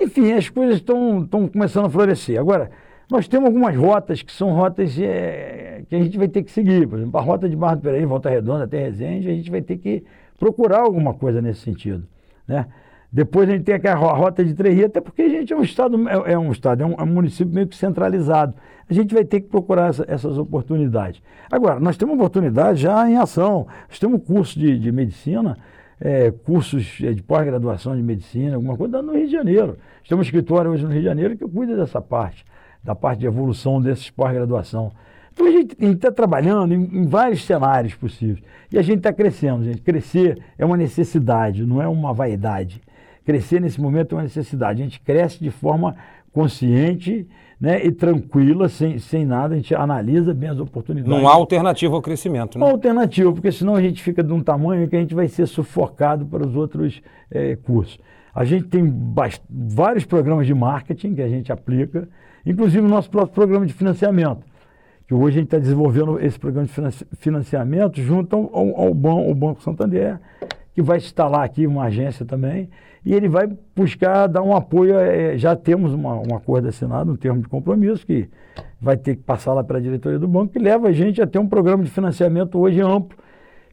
[0.00, 2.38] Enfim, as coisas estão começando a florescer.
[2.38, 2.70] Agora,
[3.12, 6.88] Nós temos algumas rotas que são rotas é, que a gente vai ter que seguir.
[6.88, 9.60] Por exemplo, a rota de Barra do Peraí, Volta Redonda até Resende, a gente vai
[9.60, 10.02] ter que
[10.38, 12.04] procurar alguma coisa nesse sentido.
[12.48, 12.66] Né?
[13.12, 15.62] Depois a gente tem aquela rota de Três Rios, até porque a gente é um
[15.62, 18.54] estado, é, é um estado, é um, é um, município meio que centralizado.
[18.88, 21.22] A gente vai ter que procurar essa, essas oportunidades.
[21.50, 23.66] Agora, nós temos oportunidade já em ação.
[23.86, 25.58] Nós temos curso de, de medicina,
[26.00, 29.76] é, cursos de pós-graduação de medicina, alguma coisa no Rio de Janeiro.
[30.00, 32.46] Nós temos um escritório hoje no Rio de Janeiro que cuida dessa parte,
[32.82, 34.92] da parte de evolução desses pós-graduação.
[35.32, 38.42] Então a gente está trabalhando em, em, vários cenários possíveis.
[38.70, 39.80] E a gente está crescendo, gente.
[39.80, 42.80] Crescer é uma necessidade, não é uma vaidade
[43.24, 44.80] crescer nesse momento é uma necessidade.
[44.80, 45.96] A gente cresce de forma
[46.32, 47.26] consciente
[47.60, 51.10] né, e tranquila, sem, sem nada, a gente analisa bem as oportunidades.
[51.10, 52.64] Não há alternativa ao crescimento, né?
[52.64, 55.28] Não há alternativa, porque senão a gente fica de um tamanho que a gente vai
[55.28, 57.98] ser sufocado para os outros é, cursos.
[58.34, 58.82] A gente tem
[59.48, 62.08] vários programas de marketing que a gente aplica,
[62.44, 64.44] inclusive o nosso próprio programa de financiamento,
[65.06, 69.62] que hoje a gente está desenvolvendo esse programa de financiamento junto ao, ao, ao, Banco,
[69.62, 70.18] Santander,
[70.74, 72.68] que vai instalar aqui uma agência também,
[73.04, 74.94] e ele vai buscar dar um apoio.
[74.96, 78.28] É, já temos uma, um acordo assinado, um termo de compromisso, que
[78.80, 81.26] vai ter que passar lá para a diretoria do banco, que leva a gente a
[81.26, 83.18] ter um programa de financiamento hoje amplo.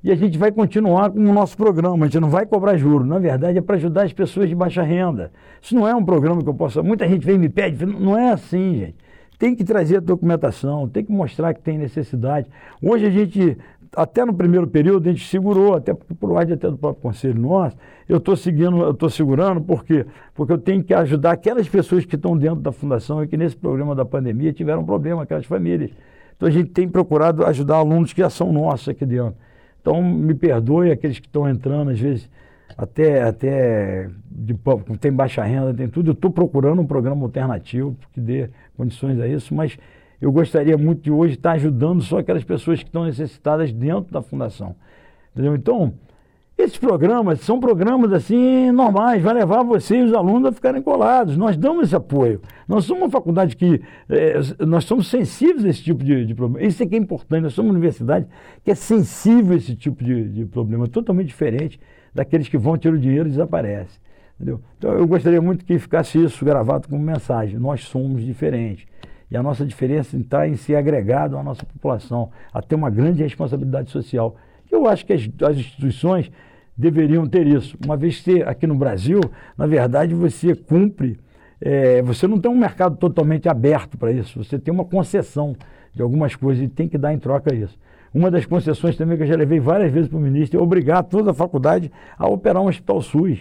[0.04, 3.08] E a gente vai continuar com o nosso programa, a gente não vai cobrar juros.
[3.08, 5.32] Na verdade, é para ajudar as pessoas de baixa renda.
[5.62, 6.82] Isso não é um programa que eu possa.
[6.82, 8.96] Muita gente vem e me pede, não é assim, gente.
[9.38, 12.48] Tem que trazer a documentação, tem que mostrar que tem necessidade.
[12.82, 13.58] Hoje a gente
[13.96, 17.76] até no primeiro período a gente segurou, até por ordem até do próprio conselho nosso,
[18.08, 20.06] eu estou seguindo, eu estou segurando, por quê?
[20.34, 23.56] Porque eu tenho que ajudar aquelas pessoas que estão dentro da fundação e que nesse
[23.56, 25.92] problema da pandemia tiveram problema, aquelas famílias.
[26.36, 29.36] Então a gente tem procurado ajudar alunos que já são nossos aqui dentro.
[29.82, 32.30] Então me perdoe aqueles que estão entrando, às vezes,
[32.78, 34.56] até, até de,
[35.00, 36.12] tem baixa renda, tem tudo.
[36.12, 39.78] Eu estou procurando um programa alternativo que dê condições a isso, mas
[40.22, 44.22] eu gostaria muito de hoje estar ajudando só aquelas pessoas que estão necessitadas dentro da
[44.22, 44.76] fundação.
[45.34, 45.56] Entendeu?
[45.56, 45.94] Então,
[46.62, 51.38] esses programas são programas assim normais, vai levar você e os alunos a ficarem colados.
[51.38, 52.42] Nós damos esse apoio.
[52.68, 56.68] Nós somos uma faculdade que é, nós somos sensíveis a esse tipo de, de, problema.
[56.68, 57.44] Isso é que é importante.
[57.44, 58.28] Nós somos uma universidade
[58.62, 61.80] que é sensível a esse tipo de, de problema, totalmente diferente
[62.14, 64.02] daqueles que vão tirar o dinheiro e desaparecem.
[64.36, 64.60] Entendeu?
[64.78, 67.58] Então eu gostaria muito que ficasse isso gravado como mensagem.
[67.58, 68.86] Nós somos diferentes.
[69.32, 73.24] E a nossa diferença está em ser agregado à nossa população, a ter uma grande
[73.24, 74.36] responsabilidade social.
[74.70, 76.30] Eu acho que as, as instituições
[76.80, 77.78] deveriam ter isso.
[77.84, 79.20] Uma vez que aqui no Brasil,
[79.58, 81.20] na verdade, você cumpre,
[81.60, 85.56] é, você não tem um mercado totalmente aberto para isso, você tem uma concessão
[85.94, 87.78] de algumas coisas e tem que dar em troca isso.
[88.14, 91.04] Uma das concessões também que eu já levei várias vezes para o ministro é obrigar
[91.04, 93.40] toda a faculdade a operar um hospital SUS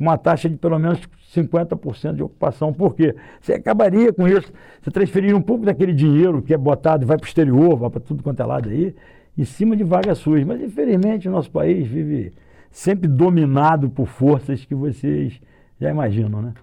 [0.00, 0.98] uma taxa de pelo menos
[1.36, 2.72] 50% de ocupação.
[2.72, 3.14] Por quê?
[3.38, 7.18] Você acabaria com isso, você transferiria um pouco daquele dinheiro que é botado e vai
[7.18, 8.94] para o exterior, vai para tudo quanto é lado aí,
[9.36, 10.42] em cima de vagas suas.
[10.42, 12.32] Mas, infelizmente, o nosso país vive
[12.70, 15.40] sempre dominado por forças que vocês
[15.80, 16.54] já imaginam, né?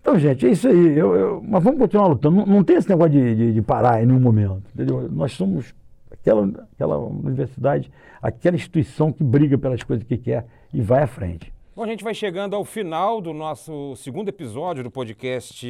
[0.00, 0.98] Então, gente, é isso aí.
[0.98, 2.36] Eu, eu, mas vamos continuar lutando.
[2.36, 4.62] Não, não tem esse negócio de, de, de, parar em nenhum momento.
[4.74, 5.08] Entendeu?
[5.10, 5.74] Nós somos
[6.10, 7.90] aquela, aquela universidade,
[8.22, 11.52] aquela instituição que briga pelas coisas que quer e vai à frente.
[11.78, 15.64] Bom, a gente vai chegando ao final do nosso segundo episódio do podcast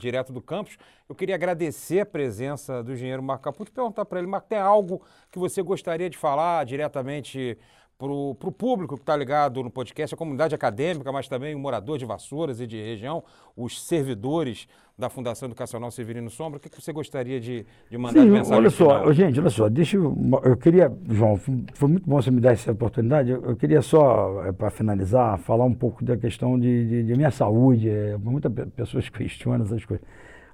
[0.00, 0.78] Direto do Campus.
[1.06, 4.58] Eu queria agradecer a presença do engenheiro Marco Caputo e perguntar para ele, Marco, tem
[4.58, 7.58] algo que você gostaria de falar diretamente
[8.00, 11.98] para o público que está ligado no podcast, a comunidade acadêmica, mas também o morador
[11.98, 13.22] de Vassouras e de região,
[13.54, 14.66] os servidores
[14.98, 16.56] da Fundação Educacional Severino Sombra.
[16.56, 19.12] O que, que você gostaria de, de mandar Sim, de mensagem olha só, final?
[19.12, 22.72] gente, olha só, deixa eu, eu queria, João, foi muito bom você me dar essa
[22.72, 23.32] oportunidade.
[23.32, 27.14] Eu, eu queria só, é, para finalizar, falar um pouco da questão de, de, de
[27.14, 27.90] minha saúde.
[27.90, 30.06] É, muitas pessoas questionam essas coisas.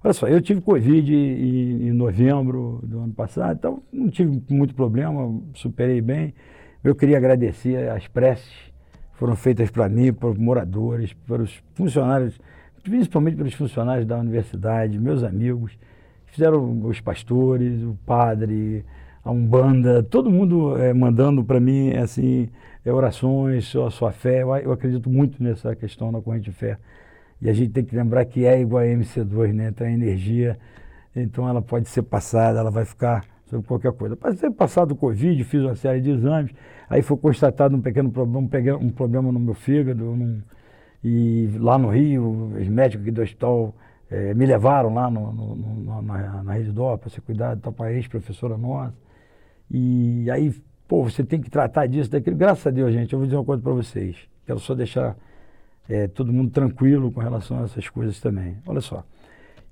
[0.03, 4.75] Olha só, eu tive Covid em, em novembro do ano passado, então não tive muito
[4.75, 6.35] problema, superei bem.
[6.87, 8.49] Eu queria agradecer as preces
[9.13, 12.41] que foram feitas para mim, para os moradores, para os funcionários,
[12.81, 15.77] principalmente pelos funcionários da universidade, meus amigos,
[16.27, 18.85] fizeram os pastores, o padre,
[19.25, 22.49] a Umbanda, todo mundo é, mandando para mim assim,
[22.85, 24.45] é, orações, sua fé.
[24.45, 26.79] Eu, eu, acredito muito nessa questão da corrente de fé.
[27.43, 29.71] E a gente tem que lembrar que é igual a MC2, né?
[29.71, 30.57] Então a energia,
[31.17, 34.17] então ela pode ser passada, ela vai ficar sobre qualquer coisa.
[34.17, 36.53] Passei passado o Covid, fiz uma série de exames,
[36.89, 38.49] aí foi constatado um pequeno problema,
[38.81, 40.43] um, problema no meu fígado, num,
[41.03, 43.75] e lá no Rio, os médicos aqui do hospital
[44.11, 47.71] é, me levaram lá no, no, no, na, na Rede Dó para ser cuidado, tá
[47.71, 48.95] para ex-professora nossa.
[49.71, 50.55] E aí,
[50.87, 52.37] pô, você tem que tratar disso, daquilo.
[52.37, 54.17] Graças a Deus, gente, eu vou dizer uma coisa para vocês.
[54.45, 55.17] Quero só deixar
[55.89, 58.59] é, todo mundo tranquilo com relação a essas coisas também.
[58.67, 59.05] Olha só,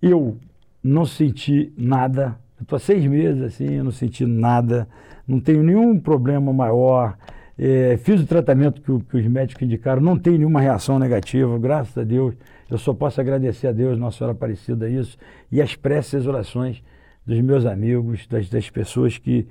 [0.01, 0.39] eu
[0.83, 2.39] não senti nada.
[2.65, 4.89] Estou há seis meses assim, eu não senti nada,
[5.29, 7.15] não tenho nenhum problema maior.
[7.59, 11.97] É, fiz o tratamento que, que, os médicos indicaram, não tem nenhuma reação negativa, graças
[11.99, 12.35] a Deus.
[12.71, 15.19] Eu só posso agradecer a Deus, Nossa Senhora Aparecida, isso,
[15.53, 16.83] e as preces e orações
[17.27, 19.47] dos meus amigos, das, das pessoas que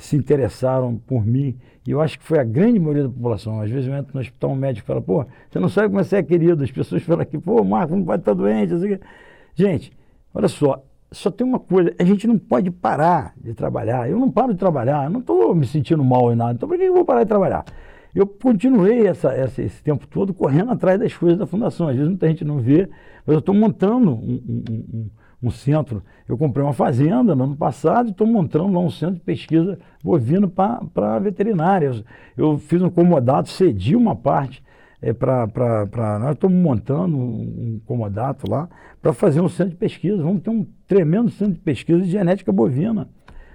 [0.00, 1.56] se interessaram por mim.
[1.86, 3.60] E eu acho que foi a grande maioria da população.
[3.60, 6.16] Às vezes eu entro no hospital, um médico fala, pô, você não sabe como você
[6.16, 6.64] é querido.
[6.64, 8.74] As pessoas falam aqui, pô, Marco, não pode estar doente.
[9.54, 9.92] Gente,
[10.34, 14.08] olha só, só tem uma coisa, a gente não pode parar de trabalhar.
[14.08, 16.54] Eu não paro de trabalhar, não estou me sentindo mal em nada.
[16.54, 17.64] Então por que eu vou parar de trabalhar?
[18.14, 21.88] Eu continuei essa, essa, esse tempo todo correndo atrás das coisas da fundação.
[21.88, 22.88] Às vezes muita gente não vê,
[23.26, 25.10] mas eu estou montando um, um, um
[25.42, 26.02] um centro.
[26.28, 29.78] Eu comprei uma fazenda no ano passado e estou montando lá um centro de pesquisa
[30.02, 32.04] bovino para veterinária.
[32.36, 34.62] Eu fiz um comodato, cedi uma parte
[35.00, 36.18] é, para.
[36.20, 38.68] Nós estamos montando um comodato lá
[39.00, 40.22] para fazer um centro de pesquisa.
[40.22, 43.08] Vamos ter um tremendo centro de pesquisa de genética bovina.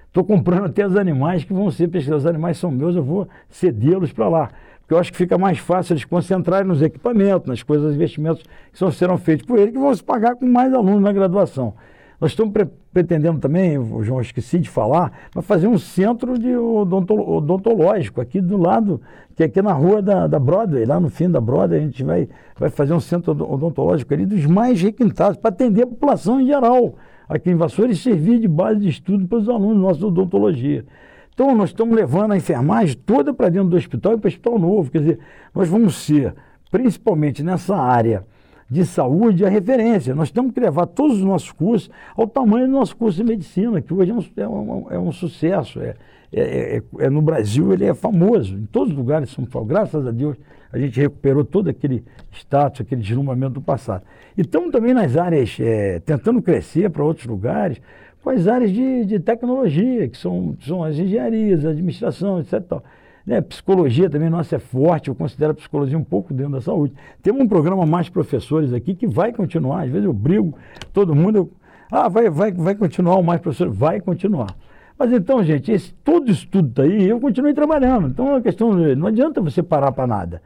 [0.07, 2.25] Estou comprando até os animais que vão ser pesquisados.
[2.25, 4.49] Os animais são meus, eu vou cedê-los para lá
[4.91, 8.77] porque eu acho que fica mais fácil eles concentrarem nos equipamentos, nas coisas, investimentos que
[8.77, 11.73] só serão feitos por ele, que vão se pagar com mais alunos na graduação.
[12.21, 18.19] Nós estamos pre pretendendo também, João esqueci de falar, mas fazer um centro de odontológico
[18.19, 19.01] aqui do lado,
[19.33, 22.03] que é aqui na rua da, da Broadway, lá no fim da Broadway, a gente
[22.03, 22.27] vai,
[22.59, 26.95] vai fazer um centro odontológico ali dos mais requintados, para atender a população em geral.
[27.29, 30.85] Aqui em Vassoura e servir de base de estudo para os alunos nossos de odontologia.
[31.33, 34.59] Então, nós estamos levando a enfermagem toda para dentro do hospital e para o hospital
[34.59, 34.91] novo.
[34.91, 35.19] Quer dizer,
[35.55, 36.35] nós vamos ser,
[36.69, 38.25] principalmente nessa área
[38.71, 40.15] de saúde, a referência.
[40.15, 43.81] Nós temos que levar todos os nossos cursos ao tamanho do nosso curso de medicina,
[43.81, 45.81] que hoje é um, é um, é um sucesso.
[45.81, 45.95] É,
[46.31, 49.67] é, é, é, no Brasil ele é famoso, em todos os lugares São Paulo.
[49.67, 50.37] Graças a Deus
[50.71, 54.03] a gente recuperou todo aquele status, aquele deslumbramento do passado.
[54.37, 57.81] E estamos também nas áreas, é, tentando crescer para outros lugares,
[58.23, 62.61] com as áreas de, de tecnologia, que são, são as engenharias, a administração, etc.
[62.61, 62.81] Tal.
[63.25, 63.41] Né?
[63.41, 66.93] Psicologia também, nossa, é forte, eu considero a psicologia um pouco dentro da saúde.
[67.21, 70.55] Temos um programa Mais Professores aqui que vai continuar, às vezes eu brigo,
[70.93, 71.51] todo mundo, eu,
[71.91, 74.55] ah, vai, vai, vai continuar o Mais Professores, vai continuar.
[74.97, 78.07] Mas então, gente, esse, todo isso tudo está aí, eu continuei trabalhando.
[78.07, 80.41] Então, é uma questão, não adianta você parar para nada.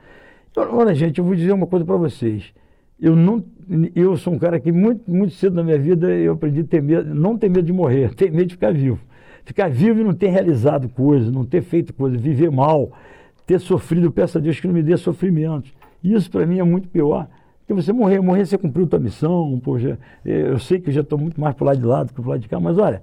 [0.56, 2.54] Olha, gente, eu vou dizer uma coisa para vocês.
[2.98, 3.44] Eu não
[3.96, 6.82] eu sou um cara que muito, muito cedo na minha vida eu aprendi a ter
[6.82, 9.00] medo, não ter medo de morrer, ter medo de ficar vivo.
[9.46, 12.92] Ficar vivo e não ter realizado coisas, não ter feito coisas, viver mal,
[13.46, 15.72] ter sofrido, peço a Deus que não me dê sofrimentos.
[16.04, 17.28] Isso para mim é muito pior.
[17.60, 21.18] Porque você morrer, morrer você cumpriu tua missão, poxa, eu sei que eu já estou
[21.18, 22.78] muito mais para o lado de lá do que para o lado de cá, mas
[22.78, 23.02] olha,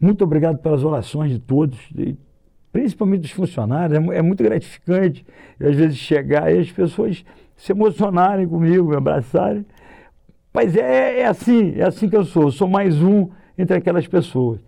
[0.00, 1.78] muito obrigado pelas orações de todos,
[2.70, 5.24] principalmente dos funcionários, é, é muito gratificante
[5.58, 7.24] às vezes chegar e as pessoas
[7.56, 9.64] se emocionarem comigo, me abraçarem
[10.52, 12.44] mas é, é assim, é assim que eu sou.
[12.44, 14.58] Eu sou mais um entre aquelas pessoas.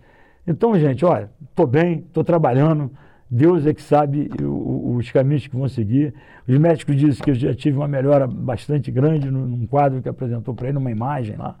[0.45, 2.91] Então, gente, olha, estou bem, estou trabalhando.
[3.29, 6.13] Deus é que sabe os caminhos que vão seguir.
[6.47, 10.53] Os médicos dizem que eu já tive uma melhora bastante grande num quadro que apresentou
[10.53, 11.55] para ele, numa imagem lá.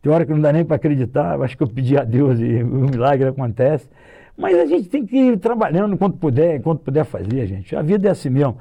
[0.00, 2.60] Tem hora que não dá nem para acreditar, acho que eu pedi a Deus e
[2.64, 3.88] o milagre acontece.
[4.36, 7.76] Mas a gente tem que ir trabalhando enquanto puder, enquanto puder fazer, gente.
[7.76, 8.56] A vida é assim mesmo.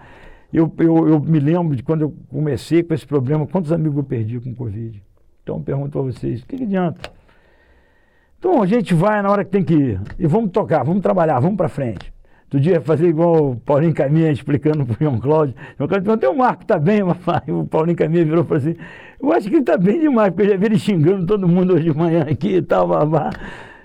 [0.53, 4.03] Eu, eu, eu me lembro de quando eu comecei com esse problema, quantos amigos eu
[4.03, 5.01] perdi com Covid?
[5.41, 7.09] Então eu pergunto para vocês, o que, que adianta?
[8.43, 10.01] Então a gente vai na hora que tem que ir.
[10.19, 12.13] E vamos tocar, vamos trabalhar, vamos para frente.
[12.43, 15.55] Outro dia fazer igual o Paulinho Caminha explicando para o João Cláudio.
[15.77, 17.41] João Cláudio perguntou, o Marco está bem, papai?
[17.47, 18.75] O Paulinho Caminha virou e falou assim,
[19.21, 21.73] eu acho que ele está bem demais, porque eu já vi ele xingando todo mundo
[21.73, 23.29] hoje de manhã aqui e tal, babá.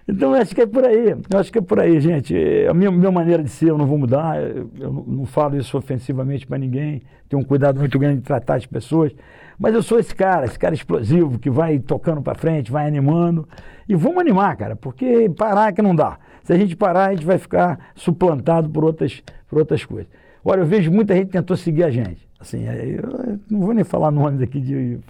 [0.08, 1.10] Então, eu acho que é por aí.
[1.10, 2.34] Eu acho que é por aí, gente.
[2.68, 4.42] A minha, minha maneira de ser, eu não vou mudar.
[4.42, 7.02] Eu, não falo isso ofensivamente para ninguém.
[7.28, 9.12] Tenho um cuidado muito grande de tratar as pessoas.
[9.58, 13.48] Mas eu sou esse cara, esse cara explosivo que vai tocando para frente, vai animando.
[13.88, 16.18] E vamos animar, cara, porque parar é que não dá.
[16.44, 20.08] Se a gente parar, a gente vai ficar suplantado por outras, por outras coisas.
[20.44, 22.26] Olha, eu vejo muita gente tentou seguir a gente.
[22.38, 25.00] Assim, eu não vou nem falar nomes aqui de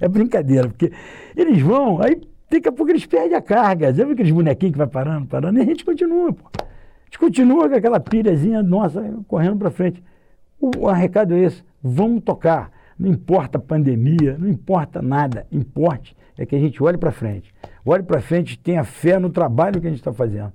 [0.00, 0.90] É brincadeira, porque
[1.36, 2.18] eles vão, aí
[2.48, 3.92] Daqui a pouco eles perdem a carga.
[3.92, 5.58] Já viu aqueles bonequinhos que vai parando, parando?
[5.58, 6.44] E a gente continua, pô.
[6.58, 10.02] A gente continua com aquela pilhazinha nossa correndo para frente.
[10.60, 12.70] O, o recado é esse: vamos tocar.
[12.98, 15.46] Não importa pandemia, não importa nada.
[15.52, 17.54] Importe é que a gente olhe para frente.
[17.84, 20.52] Olhe para frente, tenha fé no trabalho que a gente está fazendo.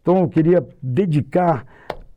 [0.00, 1.64] Então eu queria dedicar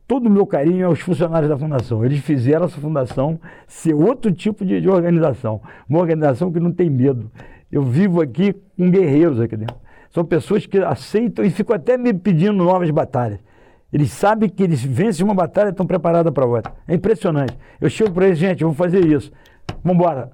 [0.06, 2.04] todo o meu carinho aos funcionários da fundação.
[2.04, 5.60] Eles fizeram essa fundação ser outro tipo de, de organização.
[5.88, 7.30] Uma organização que não tem medo.
[7.70, 9.76] Eu vivo aqui com guerreiros aqui dentro.
[10.10, 13.38] São pessoas que aceitam e ficam até me pedindo novas batalhas.
[13.92, 16.72] Eles sabem que eles vencem uma batalha e estão preparados para outra.
[16.86, 17.56] É impressionante.
[17.80, 19.30] Eu chego para eles, gente, vamos fazer isso.
[19.82, 20.30] Vamos embora.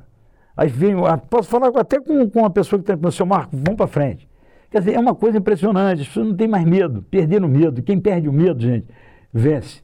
[0.56, 0.94] Aí vem,
[1.28, 4.28] posso falar até com, com uma pessoa que está o seu Marco, vamos para frente.
[4.70, 7.82] Quer dizer, é uma coisa impressionante, as pessoas não têm mais medo, perderam o medo.
[7.82, 8.86] Quem perde o medo, gente,
[9.32, 9.80] vence.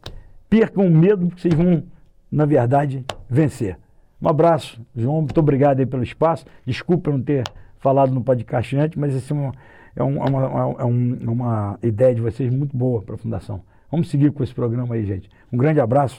[0.49, 1.85] Percam o medo, porque vocês vão,
[2.31, 3.79] na verdade, vencer.
[4.21, 6.45] Um abraço, João, muito obrigado aí pelo espaço.
[6.67, 7.45] Desculpa não ter
[7.79, 9.53] falado no podcast antes, mas esse é uma,
[9.97, 13.63] é, uma, é uma, é uma ideia de vocês muito boa para a Fundação.
[13.91, 15.31] Vamos seguir com esse programa aí, gente.
[15.53, 16.19] Um grande abraço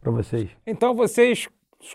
[0.00, 0.48] para vocês.
[0.66, 1.48] Então vocês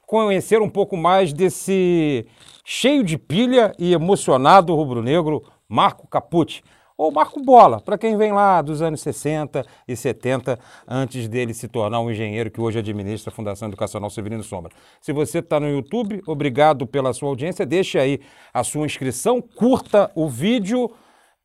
[0.05, 2.25] conheceram um pouco mais desse
[2.63, 6.63] cheio de pilha e emocionado rubro-negro Marco Capucci,
[6.97, 10.57] ou Marco Bola, para quem vem lá dos anos 60 e 70,
[10.87, 14.71] antes dele se tornar um engenheiro que hoje administra a Fundação Educacional Severino Sombra.
[15.01, 18.21] Se você está no YouTube, obrigado pela sua audiência, deixe aí
[18.53, 20.89] a sua inscrição, curta o vídeo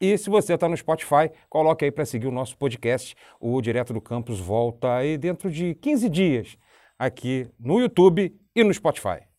[0.01, 3.15] e se você está no Spotify, coloque aí para seguir o nosso podcast.
[3.39, 6.57] O Direto do Campus volta aí dentro de 15 dias
[7.01, 9.30] aqui no YouTube e no Spotify.